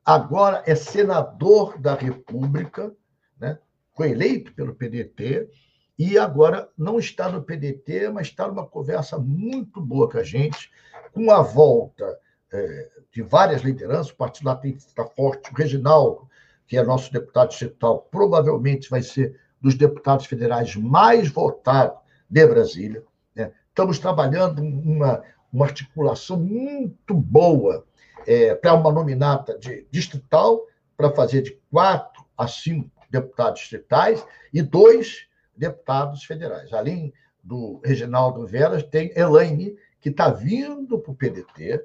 [0.03, 2.93] agora é senador da República,
[3.39, 3.57] né?
[3.95, 5.49] foi eleito pelo PDT,
[5.97, 10.71] e agora não está no PDT, mas está numa conversa muito boa com a gente,
[11.11, 12.17] com a volta
[12.51, 16.27] é, de várias lideranças, o partido lá está forte, o Reginaldo
[16.67, 21.97] que é nosso deputado distrital, provavelmente vai ser dos deputados federais mais votados
[22.29, 23.03] de Brasília.
[23.33, 23.51] Né?
[23.69, 27.85] Estamos trabalhando uma, uma articulação muito boa
[28.27, 30.61] é, para uma nominata de distrital,
[30.97, 35.26] para fazer de quatro a cinco deputados distritais e dois
[35.57, 36.71] deputados federais.
[36.73, 41.83] Além do Reginaldo Veras, tem Elaine, que está vindo para o PDT,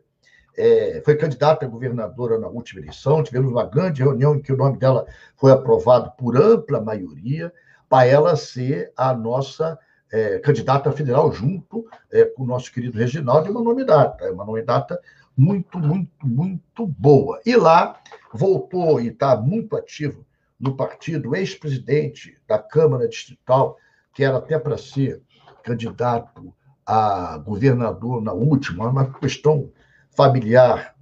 [0.56, 4.56] é, foi candidata a governadora na última eleição, tivemos uma grande reunião em que o
[4.56, 5.06] nome dela
[5.36, 7.52] foi aprovado por ampla maioria,
[7.88, 9.78] para ela ser a nossa
[10.10, 14.44] é, candidata federal, junto é, com o nosso querido Reginaldo, e uma nominata, é uma
[14.44, 15.00] nominata
[15.36, 17.40] muito, muito, muito boa.
[17.46, 17.98] E lá
[18.32, 20.24] voltou e está muito ativo
[20.62, 23.76] no partido, ex-presidente da Câmara Distrital,
[24.14, 25.20] que era até para ser
[25.64, 26.54] candidato
[26.86, 29.72] a governador na última, uma questão
[30.16, 30.94] familiar,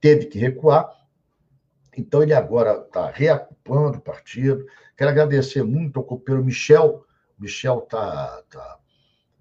[0.00, 0.88] teve que recuar.
[1.96, 4.64] Então, ele agora está reocupando o partido.
[4.96, 7.04] Quero agradecer muito ao copeiro Michel.
[7.36, 8.78] Michel está tá,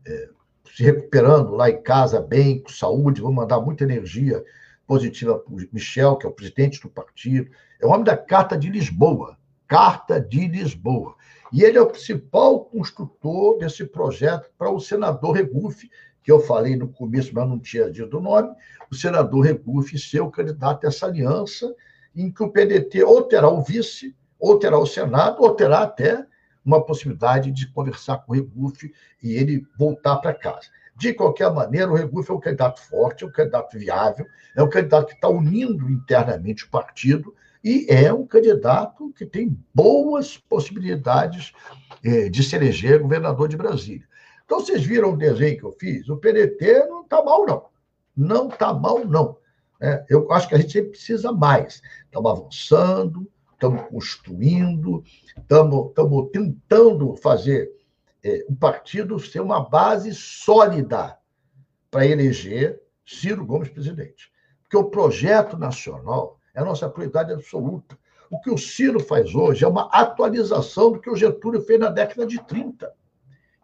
[0.08, 0.30] é,
[0.76, 3.22] se recuperando lá em casa, bem, com saúde.
[3.22, 4.44] Vou mandar muita energia
[4.88, 7.52] positiva para o Michel, que é o presidente do partido.
[7.80, 9.39] É o homem da Carta de Lisboa.
[9.70, 11.16] Carta de Lisboa.
[11.54, 15.90] E ele é o principal construtor desse projeto para o senador Regufe,
[16.24, 18.50] que eu falei no começo, mas não tinha dito o nome,
[18.92, 21.74] o senador Regufe ser o candidato a essa aliança,
[22.16, 26.26] em que o PDT ou terá o vice, ou terá o Senado, ou terá até
[26.66, 28.92] uma possibilidade de conversar com o Regufe
[29.22, 30.68] e ele voltar para casa.
[30.96, 34.70] De qualquer maneira, o Regufe é um candidato forte, é um candidato viável, é um
[34.70, 37.34] candidato que está unindo internamente o partido
[37.64, 41.54] e é um candidato que tem boas possibilidades
[42.04, 44.08] eh, de se eleger governador de Brasília.
[44.46, 46.10] Então, vocês viram o desenho que eu fiz?
[46.10, 47.66] O PDT não está mal, não.
[48.16, 49.38] Não está mal, não.
[49.80, 51.82] É, eu acho que a gente sempre precisa mais.
[52.06, 55.04] Estamos avançando, estamos construindo,
[55.38, 57.72] estamos, estamos tentando fazer
[58.24, 61.18] é, o partido ser uma base sólida
[61.92, 64.32] para eleger Ciro Gomes presidente.
[64.64, 67.98] Porque o projeto nacional é a nossa prioridade absoluta.
[68.30, 71.90] O que o Ciro faz hoje é uma atualização do que o Getúlio fez na
[71.90, 72.94] década de 30.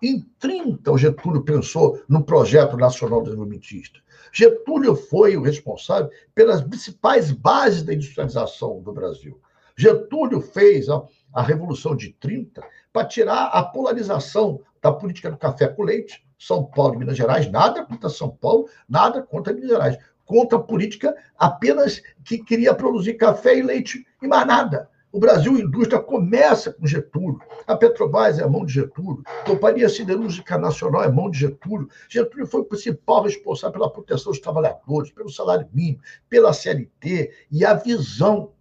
[0.01, 3.99] Em 30, o Getúlio pensou no projeto nacional desenvolvimentista.
[4.33, 9.39] Getúlio foi o responsável pelas principais bases da industrialização do Brasil.
[9.77, 15.67] Getúlio fez a, a Revolução de 30 para tirar a polarização da política do café
[15.67, 19.97] com leite, São Paulo e Minas Gerais, nada contra São Paulo, nada contra Minas Gerais,
[20.25, 24.89] contra a política apenas que queria produzir café e leite e mais nada.
[25.15, 27.39] O Brasil Indústria começa com Getúlio.
[27.65, 29.23] A Petrobras é a mão de Getúlio.
[29.25, 31.87] A Companhia Siderúrgica Nacional é mão de Getúlio.
[32.09, 37.63] Getúlio foi o principal responsável pela proteção dos trabalhadores, pelo salário mínimo, pela CLT e
[37.63, 38.51] a visão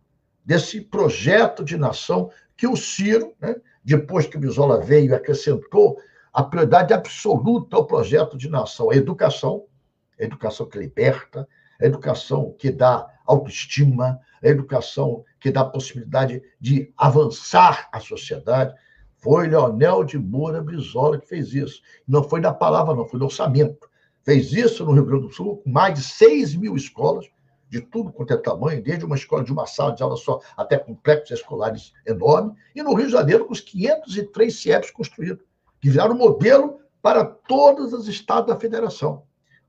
[0.44, 5.98] desse projeto de nação que o Ciro, né, depois que o Bisola veio acrescentou
[6.32, 9.64] a prioridade absoluta ao projeto de nação, a educação,
[10.18, 11.48] a educação que liberta,
[11.80, 18.74] a educação que dá autoestima, a educação que dá a possibilidade de avançar a sociedade.
[19.16, 21.80] Foi Leonel de Moura Brizola que fez isso.
[22.06, 23.88] Não foi da palavra, não, foi do orçamento.
[24.22, 27.26] Fez isso no Rio Grande do Sul, com mais de 6 mil escolas,
[27.68, 30.78] de tudo quanto é tamanho, desde uma escola de uma sala de aula só até
[30.78, 35.44] complexos escolares enormes, e no Rio de Janeiro, com os 503 CIEPs construídos,
[35.80, 39.24] que viraram modelo para todos os estados da federação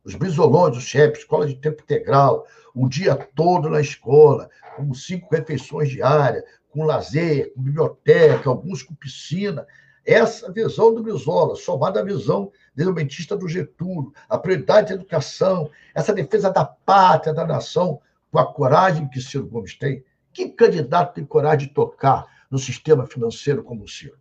[0.05, 2.45] os bisolões, os chefes, escola de tempo integral,
[2.75, 8.93] o dia todo na escola, com cinco refeições diárias, com lazer, com biblioteca, alguns com
[8.93, 9.65] piscina.
[10.05, 16.13] Essa visão do Brizola, somada à visão desenvolvimentista do Getúlio, a prioridade da educação, essa
[16.13, 17.99] defesa da pátria, da nação,
[18.31, 20.03] com a coragem que Ciro Gomes tem.
[20.31, 24.19] Que candidato tem coragem de tocar no sistema financeiro como o Ciro?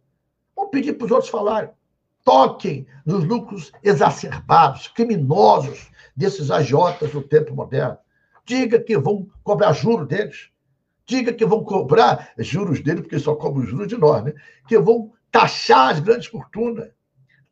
[0.56, 1.70] Vamos pedir para os outros falarem
[2.24, 7.98] toquem nos lucros exacerbados, criminosos desses agiotas do tempo moderno.
[8.46, 10.50] Diga que vão cobrar juros deles.
[11.06, 14.32] Diga que vão cobrar juros deles, porque só cobram juros de nós, né?
[14.66, 16.90] Que vão taxar as grandes fortunas,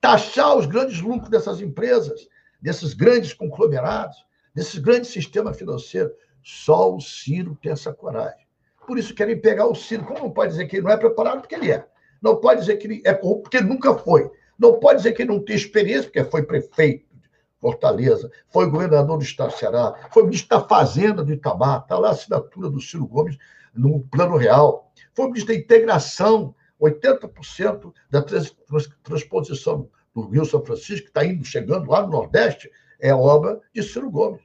[0.00, 2.28] taxar os grandes lucros dessas empresas,
[2.60, 4.16] desses grandes conglomerados,
[4.54, 6.12] desses grandes sistemas financeiros.
[6.42, 8.46] Só o Ciro tem essa coragem.
[8.86, 10.04] Por isso querem pegar o Ciro.
[10.04, 11.40] Como não pode dizer que ele não é preparado?
[11.40, 11.86] Porque ele é.
[12.20, 14.30] Não pode dizer que ele é corrupto, porque ele nunca foi.
[14.62, 19.24] Não pode dizer que não tem experiência, porque foi prefeito de Fortaleza, foi governador do
[19.24, 23.04] Estado do Ceará, foi ministro da Fazenda do Itamar, está lá a assinatura do Ciro
[23.04, 23.36] Gomes
[23.74, 30.64] no Plano Real, foi ministro da Integração, 80% da trans, trans, transposição do Rio São
[30.64, 34.42] Francisco, que está indo, chegando lá no Nordeste, é obra de Ciro Gomes.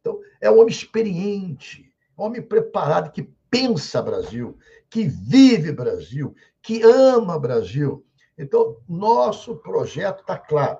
[0.00, 4.58] Então, é um homem experiente, um homem preparado, que pensa Brasil,
[4.90, 8.04] que vive Brasil, que ama Brasil.
[8.36, 10.78] Então, nosso projeto está claro.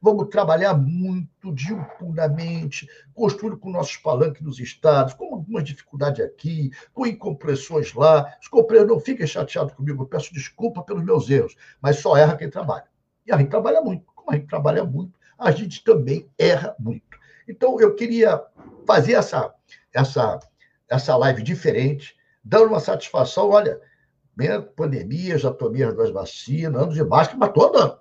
[0.00, 7.06] Vamos trabalhar muito, diuturnamente, construindo com nossos palanques nos estados, com algumas dificuldades aqui, com
[7.06, 8.36] incompressões lá.
[8.38, 12.36] Os companheiros não fiquem chateados comigo, eu peço desculpa pelos meus erros, mas só erra
[12.36, 12.84] quem trabalha.
[13.26, 14.04] E a gente trabalha muito.
[14.14, 17.18] Como a gente trabalha muito, a gente também erra muito.
[17.48, 18.42] Então, eu queria
[18.86, 19.54] fazer essa,
[19.90, 20.38] essa,
[20.86, 23.48] essa live diferente, dando uma satisfação.
[23.48, 23.80] Olha,
[24.36, 27.98] minha pandemia, já tomei as duas vacinas, ando de máscara, mas estou andando.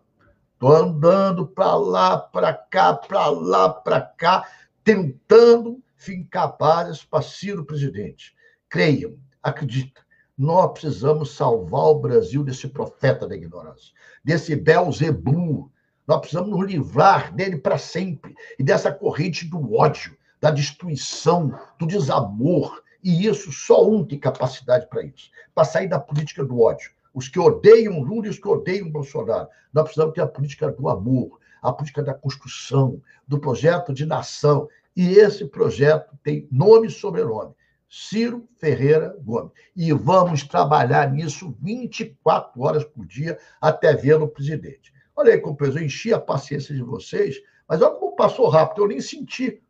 [0.53, 4.47] Estou andando para lá, para cá, para lá, para cá,
[4.83, 8.33] tentando fincar bases para Ciro presidente.
[8.69, 10.03] Creiam, acreditem,
[10.37, 15.71] nós precisamos salvar o Brasil desse profeta da ignorância, desse Belzebu.
[16.07, 21.85] Nós precisamos nos livrar dele para sempre e dessa corrente do ódio, da destruição, do
[21.85, 22.82] desamor.
[23.03, 27.27] E isso só um tem capacidade para isso para sair da política do ódio os
[27.27, 29.47] que odeiam Lula e os que odeiam Bolsonaro.
[29.71, 34.67] Nós precisamos ter a política do amor, a política da construção, do projeto de nação.
[34.95, 37.53] E esse projeto tem nome e sobrenome.
[37.87, 39.51] Ciro Ferreira Gomes.
[39.75, 44.91] E vamos trabalhar nisso 24 horas por dia até vê-lo presidente.
[45.15, 48.87] Olha aí, companheiros, eu enchi a paciência de vocês, mas olha como passou rápido, eu
[48.87, 49.61] nem senti.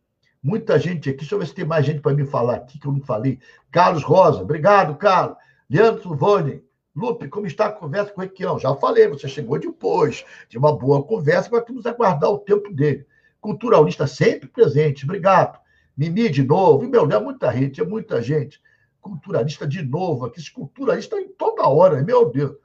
[0.44, 2.86] Muita gente aqui, deixa eu ver se tem mais gente para me falar aqui que
[2.86, 3.40] eu não falei.
[3.72, 5.38] Carlos Rosa, obrigado, Carlos.
[5.70, 6.62] Leandro Vone,
[6.94, 8.60] Lupe, como está a conversa com o Requião?
[8.60, 12.74] Já falei, você chegou depois de uma boa conversa, mas temos que aguardar o tempo
[12.74, 13.08] dele.
[13.40, 15.58] Culturalista sempre presente, obrigado.
[15.96, 18.62] Mimi de novo, e meu, é muita gente, é muita gente.
[19.00, 22.58] Culturalista de novo, aqui, esse culturalista em toda hora, meu Deus.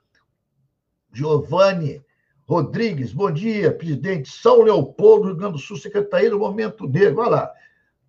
[1.12, 2.03] Giovanni
[2.47, 4.31] Rodrigues, bom dia, presidente.
[4.31, 7.20] São Leopoldo, Rio Grande do Sul, secretaria do Momento Negro.
[7.20, 7.53] Olha lá,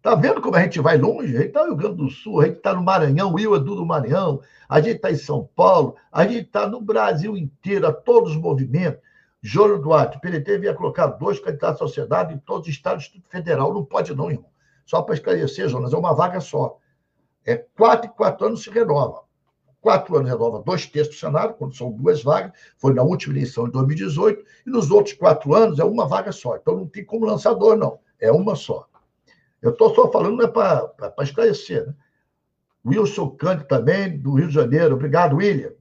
[0.02, 1.36] Tá vendo como a gente vai longe?
[1.36, 3.76] A gente está no Rio Grande do Sul, a gente está no Maranhão, o Edu
[3.76, 7.92] do Maranhão, a gente está em São Paulo, a gente está no Brasil inteiro, a
[7.92, 9.02] todos os movimentos.
[9.42, 13.22] Jônio Duarte, o PDT vinha colocar dois candidatos à sociedade em todos os estados do
[13.30, 13.74] Federal.
[13.74, 14.50] Não pode, não, irmão.
[14.86, 16.78] Só para esclarecer, Jonas, é uma vaga só.
[17.46, 19.24] É quatro e quatro anos se renova.
[19.82, 23.66] Quatro anos renova dois terços do Senado, quando são duas vagas, foi na última eleição
[23.66, 26.56] de 2018, e nos outros quatro anos é uma vaga só.
[26.56, 28.00] Então não tem como lançador, não.
[28.20, 28.89] É uma só.
[29.62, 31.86] Eu estou só falando né, para esclarecer.
[31.86, 31.94] Né?
[32.86, 34.96] Wilson Cândido também, do Rio de Janeiro.
[34.96, 35.74] Obrigado, William.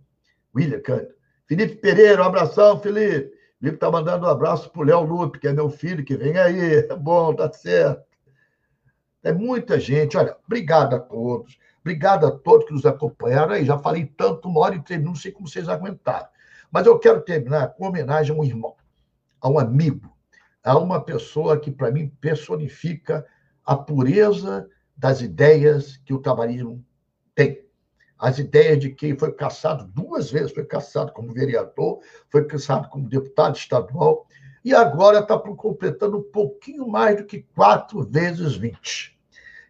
[0.54, 1.14] William Cândido.
[1.46, 3.36] Felipe Pereira, um abração, Felipe.
[3.58, 6.36] Felipe está mandando um abraço para o Léo Lupe, que é meu filho, que vem
[6.38, 6.86] aí.
[6.88, 8.02] É bom, tá certo.
[9.22, 10.16] É muita gente.
[10.16, 11.58] Olha, obrigado a todos.
[11.80, 13.64] Obrigado a todos que nos acompanharam aí.
[13.64, 16.28] Já falei tanto, uma hora e três, não sei como vocês aguentaram.
[16.70, 18.74] Mas eu quero terminar com homenagem a um irmão,
[19.40, 20.14] a um amigo,
[20.62, 23.26] a uma pessoa que, para mim, personifica
[23.68, 24.66] a pureza
[24.96, 26.82] das ideias que o trabalhismo
[27.34, 27.66] tem.
[28.18, 32.00] As ideias de quem foi caçado duas vezes, foi caçado como vereador,
[32.30, 34.26] foi caçado como deputado estadual,
[34.64, 39.20] e agora está completando um pouquinho mais do que quatro vezes vinte.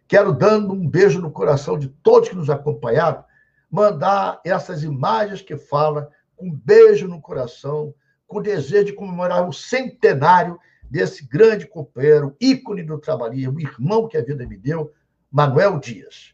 [0.07, 3.25] Quero, dando um beijo no coração de todos que nos acompanharam,
[3.69, 7.93] mandar essas imagens que falam, com um beijo no coração,
[8.25, 10.57] com o desejo de comemorar o centenário
[10.89, 14.91] desse grande companheiro, ícone do trabalhismo, irmão que a vida me deu,
[15.31, 16.33] Manuel Dias.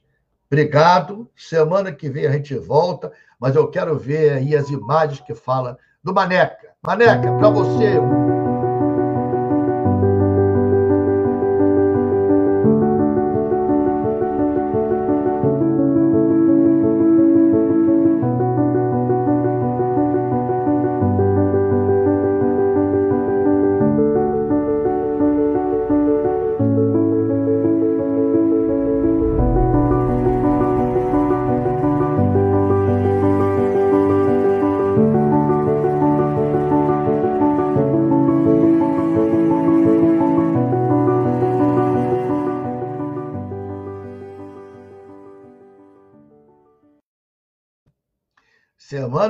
[0.50, 1.30] Obrigado.
[1.36, 5.78] Semana que vem a gente volta, mas eu quero ver aí as imagens que falam
[6.04, 6.74] do Maneca.
[6.86, 8.00] Maneca, para você,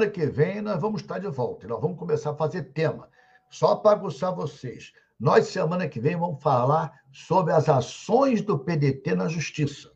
[0.06, 1.68] Semana que vem nós vamos estar de volta.
[1.68, 3.10] Nós vamos começar a fazer tema.
[3.50, 4.94] Só para aguçar vocês.
[5.20, 9.92] Nós, semana que vem, vamos falar sobre as ações do PDT na justiça.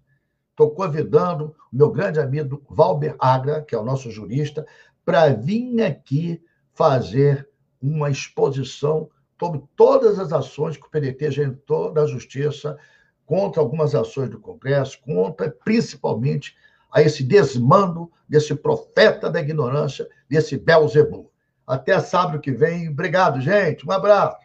[0.49, 4.65] Estou convidando o meu grande amigo Valber Agra, que é o nosso jurista,
[5.05, 6.41] para vir aqui
[6.73, 7.47] fazer
[7.81, 12.77] uma exposição sobre todas as ações que o PDT já entrou na justiça
[13.25, 16.55] contra algumas ações do Congresso, contra principalmente
[16.91, 21.31] a esse desmando desse profeta da ignorância, desse Belzebu.
[21.65, 22.89] Até sábado que vem.
[22.89, 23.87] Obrigado, gente.
[23.87, 24.37] Um abraço.